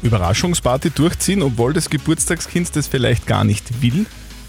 Überraschungsparty 0.02 0.92
durchziehen, 0.92 1.42
obwohl 1.42 1.74
das 1.74 1.90
Geburtstagskind 1.90 2.74
das 2.74 2.88
vielleicht 2.88 3.28
gar 3.28 3.44
nicht 3.44 3.82
will? 3.82 4.06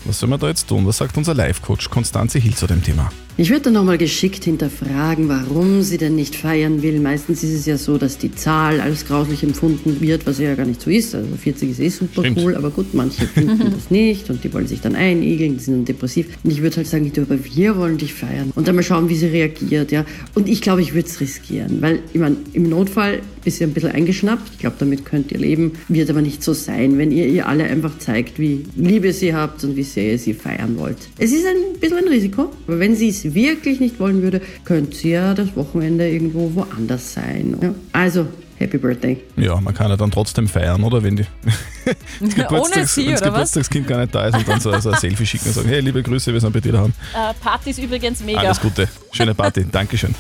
Was 0.09 0.21
soll 0.21 0.31
man 0.31 0.41
da 0.41 0.49
jetzt 0.49 0.67
tun? 0.67 0.87
Was 0.87 0.97
sagt 0.97 1.19
unser 1.19 1.35
Live-Coach 1.35 1.91
Konstanze 1.91 2.39
Hill 2.39 2.55
zu 2.55 2.67
dem 2.67 2.83
Thema? 2.83 3.11
Ich 3.41 3.51
würde 3.51 3.63
dann 3.63 3.75
nochmal 3.75 3.99
geschickt 3.99 4.43
hinterfragen, 4.43 5.29
warum 5.29 5.83
sie 5.83 5.97
denn 5.97 6.17
nicht 6.17 6.35
feiern 6.35 6.83
will. 6.83 6.99
Meistens 6.99 7.45
ist 7.45 7.53
es 7.53 7.67
ja 7.67 7.79
so, 7.79 7.97
dass 7.97 8.19
die 8.19 8.35
Zahl 8.35 8.81
als 8.81 9.07
grauslich 9.07 9.45
empfunden 9.45 10.01
wird, 10.01 10.27
was 10.27 10.41
ja 10.41 10.57
gar 10.57 10.67
nicht 10.67 10.81
so 10.83 10.91
ist. 10.91 11.15
Also 11.15 11.29
40 11.41 11.71
ist 11.71 11.79
eh 11.79 11.89
super 11.89 12.23
Stimmt. 12.23 12.41
cool, 12.41 12.57
aber 12.57 12.71
gut, 12.71 12.95
manche 12.95 13.27
finden 13.35 13.71
das 13.73 13.93
nicht 13.93 14.29
und 14.29 14.43
die 14.43 14.53
wollen 14.53 14.67
sich 14.67 14.81
dann 14.81 14.97
einigeln, 14.97 15.57
die 15.57 15.63
sind 15.63 15.75
dann 15.75 15.85
depressiv. 15.85 16.27
Und 16.43 16.51
ich 16.51 16.63
würde 16.63 16.79
halt 16.79 16.89
sagen, 16.89 17.13
du, 17.13 17.23
aber 17.23 17.39
wir 17.45 17.77
wollen 17.77 17.97
dich 17.97 18.13
feiern 18.13 18.51
und 18.57 18.67
dann 18.67 18.75
mal 18.75 18.83
schauen, 18.83 19.09
wie 19.09 19.15
sie 19.15 19.27
reagiert. 19.27 19.93
ja. 19.93 20.05
Und 20.35 20.49
ich 20.49 20.61
glaube, 20.61 20.83
ich 20.83 20.93
würde 20.95 21.07
es 21.07 21.21
riskieren, 21.21 21.81
weil 21.81 22.01
ich 22.13 22.19
meine, 22.19 22.39
im 22.55 22.69
Notfall 22.69 23.21
ist 23.45 23.59
sie 23.59 23.65
ein 23.65 23.73
bisschen 23.73 23.93
eingeschnappt. 23.93 24.51
Ich 24.55 24.59
glaube, 24.59 24.77
damit 24.81 25.05
könnt 25.05 25.31
ihr 25.31 25.39
leben. 25.39 25.73
Wird 25.89 26.11
aber 26.11 26.23
nicht 26.23 26.43
so 26.43 26.53
sein, 26.55 26.99
wenn 26.99 27.13
ihr 27.13 27.27
ihr 27.27 27.47
alle 27.47 27.65
einfach 27.65 27.97
zeigt, 27.99 28.41
wie 28.41 28.65
Liebe 28.77 29.13
sie 29.13 29.33
habt 29.33 29.63
und 29.63 29.77
wie 29.77 29.85
sehr 29.85 30.13
ihr 30.13 30.19
sie 30.19 30.35
feiern 30.35 30.77
wollt. 30.77 30.99
Es 31.19 31.33
ist 31.33 31.47
ein 31.47 31.79
bisschen 31.81 31.99
ein 31.99 32.09
Risiko, 32.09 32.51
aber 32.67 32.81
wenn 32.81 32.97
sie 32.97 33.09
es 33.09 33.28
wirklich 33.35 33.81
nicht 33.81 33.99
wollen 34.01 34.23
würde, 34.23 34.41
könnte 34.65 34.97
sie 34.97 35.11
ja 35.11 35.35
das 35.35 35.55
Wochenende 35.57 36.09
irgendwo 36.09 36.55
woanders 36.55 37.13
sein. 37.15 37.57
Ja. 37.61 37.75
Also, 37.93 38.27
Happy 38.59 38.77
Birthday. 38.77 39.23
Ja, 39.37 39.61
man 39.61 39.73
kann 39.73 39.89
ja 39.89 39.97
dann 39.97 40.11
trotzdem 40.11 40.49
feiern, 40.49 40.83
oder? 40.83 41.03
Wenn 41.03 41.15
die 41.17 41.25
das 41.85 42.35
Geburtstags- 42.35 42.95
sie, 42.95 43.07
wenn 43.07 43.13
das 43.13 43.23
oder 43.23 43.33
was? 43.33 43.53
Geburtstagskind 43.53 43.87
gar 43.87 44.01
nicht 44.01 44.15
da 44.15 44.27
ist 44.27 44.37
und 44.37 44.49
dann 44.49 44.61
so, 44.61 44.77
so 44.81 44.91
ein 44.91 44.99
Selfie 44.99 45.27
schicken 45.27 45.47
und 45.49 45.55
sagen, 45.55 45.69
hey, 45.69 45.81
liebe 45.81 46.03
Grüße, 46.03 46.33
wir 46.33 46.41
sind 46.41 46.53
bei 46.53 46.61
dir 46.61 46.73
daheim. 46.73 46.93
Äh, 47.15 47.35
Party 47.41 47.71
ist 47.71 47.79
übrigens 47.79 48.21
mega. 48.25 48.41
Alles 48.41 48.61
Gute. 48.61 48.89
Schöne 49.13 49.35
Party. 49.35 49.65
Dankeschön. 49.73 50.15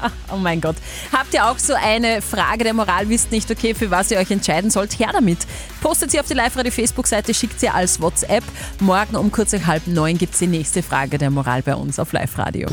Oh 0.32 0.36
mein 0.36 0.60
Gott. 0.60 0.76
Habt 1.12 1.32
ihr 1.34 1.46
auch 1.46 1.58
so 1.58 1.74
eine 1.74 2.20
Frage 2.20 2.64
der 2.64 2.74
Moral, 2.74 3.08
wisst 3.08 3.30
nicht, 3.30 3.50
okay, 3.50 3.74
für 3.74 3.90
was 3.90 4.10
ihr 4.10 4.18
euch 4.18 4.30
entscheiden 4.30 4.70
sollt? 4.70 4.98
Her 4.98 5.10
damit. 5.12 5.38
Postet 5.80 6.10
sie 6.10 6.18
auf 6.18 6.26
die 6.26 6.34
Live-Radio-Facebook-Seite, 6.34 7.32
schickt 7.32 7.60
sie 7.60 7.68
als 7.68 8.00
WhatsApp. 8.00 8.42
Morgen 8.80 9.16
um 9.16 9.30
kurz 9.30 9.52
nach 9.52 9.66
halb 9.66 9.86
neun 9.86 10.18
gibt 10.18 10.32
es 10.32 10.40
die 10.40 10.46
nächste 10.48 10.82
Frage 10.82 11.18
der 11.18 11.30
Moral 11.30 11.62
bei 11.62 11.74
uns 11.74 11.98
auf 11.98 12.12
Live-Radio. 12.12 12.68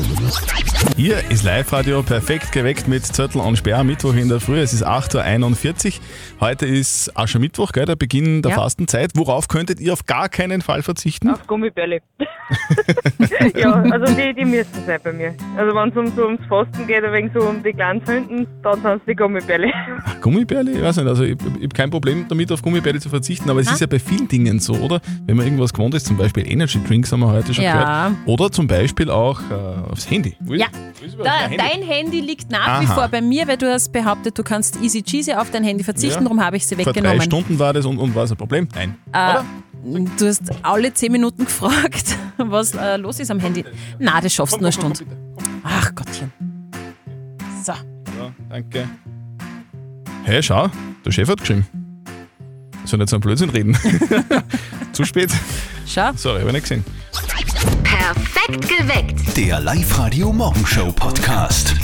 Hier 0.96 1.22
ist 1.30 1.44
Live-Radio 1.44 2.02
perfekt 2.02 2.50
geweckt 2.52 2.88
mit 2.88 3.04
Zettel 3.06 3.40
und 3.40 3.56
Sperr. 3.56 3.84
Mittwoch 3.84 4.14
in 4.14 4.28
der 4.28 4.40
Früh. 4.40 4.58
Es 4.60 4.72
ist 4.72 4.84
8.41 4.84 5.86
Uhr. 5.86 6.02
Heute 6.40 6.66
ist 6.66 7.16
Aschermittwoch, 7.16 7.72
gell, 7.72 7.86
der 7.86 7.96
Beginn 7.96 8.42
der 8.42 8.52
Ja. 8.52 8.56
Fastenzeit. 8.58 9.12
Worauf 9.14 9.48
könntet 9.48 9.80
ihr 9.80 9.92
auf 9.92 10.06
gar 10.06 10.28
keinen 10.28 10.62
Fall 10.62 10.82
verzichten? 10.82 11.30
Auf 11.30 11.46
Gummibälle. 11.46 12.00
ja, 13.54 13.72
also 13.72 14.14
die, 14.14 14.34
die 14.34 14.44
müssen 14.44 14.84
sein 14.86 15.00
bei 15.02 15.12
mir. 15.12 15.34
Also 15.56 15.74
wenn 15.74 15.88
es 15.88 15.96
um, 15.96 16.14
so 16.14 16.26
ums 16.26 16.44
Fasten 16.48 16.86
geht, 16.86 17.02
wegen 17.14 17.30
so 17.32 17.40
um 17.48 17.62
die 17.62 17.72
kleinen 17.72 18.04
Sünden, 18.04 18.46
dann 18.62 18.82
sind 18.82 18.92
es 18.96 19.00
die 19.08 19.14
Gummibälle. 19.14 19.72
Gummibärli? 20.20 20.72
Ich 20.72 20.82
weiß 20.82 20.96
nicht, 20.98 21.06
also 21.06 21.24
ich, 21.24 21.32
ich 21.40 21.54
habe 21.54 21.68
kein 21.68 21.90
Problem 21.90 22.26
damit, 22.28 22.52
auf 22.52 22.60
Gummibärli 22.60 23.00
zu 23.00 23.08
verzichten, 23.08 23.48
aber 23.48 23.60
es 23.60 23.68
Ah. 23.68 23.72
ist 23.72 23.80
ja 23.80 23.86
bei 23.86 23.98
vielen 23.98 24.28
Dingen 24.28 24.58
so, 24.60 24.74
oder? 24.74 25.00
Wenn 25.26 25.36
man 25.36 25.46
irgendwas 25.46 25.72
gewohnt 25.72 25.94
ist, 25.94 26.06
zum 26.06 26.16
Beispiel 26.18 26.46
Energy 26.50 26.78
Drinks 26.86 27.10
haben 27.12 27.20
wir 27.20 27.28
heute 27.32 27.54
schon 27.54 27.64
Ja. 27.64 28.08
gehört. 28.08 28.18
Oder 28.26 28.50
zum 28.52 28.66
Beispiel 28.66 29.08
auch 29.10 29.40
äh, 29.50 29.90
aufs 29.90 30.10
Handy. 30.10 30.36
Wo 30.40 30.52
ist- 30.52 30.60
Ja, 30.60 30.66
wo 31.00 31.06
ist 31.06 31.14
überhaupt 31.14 31.26
da, 31.26 31.48
mein 31.48 31.50
Handy? 31.50 31.56
dein 31.56 31.82
Handy 31.88 32.20
liegt 32.20 32.50
nach 32.50 32.80
wie 32.82 32.86
Aha. 32.86 32.94
vor 32.94 33.08
bei 33.08 33.20
mir, 33.22 33.48
weil 33.48 33.56
du 33.56 33.72
hast 33.72 33.92
behauptet, 33.92 34.38
du 34.38 34.42
kannst 34.42 34.82
easy 34.82 35.02
cheesy 35.02 35.32
auf 35.32 35.50
dein 35.50 35.64
Handy 35.64 35.84
verzichten, 35.84 36.18
Ja. 36.18 36.28
darum 36.28 36.44
habe 36.44 36.56
ich 36.56 36.66
sie 36.66 36.74
Vor 36.74 36.84
drei 36.84 36.90
weggenommen. 36.96 37.22
Stunden 37.22 37.58
war 37.58 37.72
das 37.72 37.86
und, 37.86 37.98
und 37.98 38.14
war 38.14 38.24
es 38.24 38.30
ein 38.32 38.36
Problem? 38.36 38.68
Nein. 38.74 38.96
Äh, 39.12 39.40
du 40.18 40.26
hast 40.26 40.42
alle 40.62 40.92
10 40.92 41.12
Minuten 41.12 41.44
gefragt, 41.46 42.16
was 42.38 42.74
äh, 42.74 42.96
los 42.96 43.20
ist 43.20 43.30
am 43.30 43.38
Handy. 43.40 43.64
Na, 43.98 44.20
das 44.20 44.32
schaffst 44.34 44.54
du 44.56 44.58
nur 44.58 44.66
eine 44.66 44.72
Stunde. 44.72 45.00
Ach 45.62 45.94
Gottchen. 45.94 46.32
So. 47.64 47.72
Ja, 47.72 48.30
danke. 48.50 48.86
Hey, 50.24 50.42
schau, 50.42 50.68
der 51.04 51.10
Chef 51.12 51.28
hat 51.30 51.40
geschrieben. 51.40 51.66
Ich 52.84 52.90
soll 52.90 52.98
nicht 52.98 53.08
so 53.08 53.16
einen 53.16 53.22
Blödsinn 53.22 53.48
reden. 53.48 53.74
Zu 54.92 55.04
spät. 55.04 55.30
Schau. 55.86 56.12
Sorry, 56.14 56.40
habe 56.40 56.48
ich 56.48 56.54
nicht 56.54 56.62
gesehen. 56.64 56.84
Perfekt 57.82 58.68
geweckt. 58.68 59.36
Der 59.36 59.60
Live-Radio 59.60 60.30
Morgenshow 60.30 60.92
Podcast. 60.92 61.74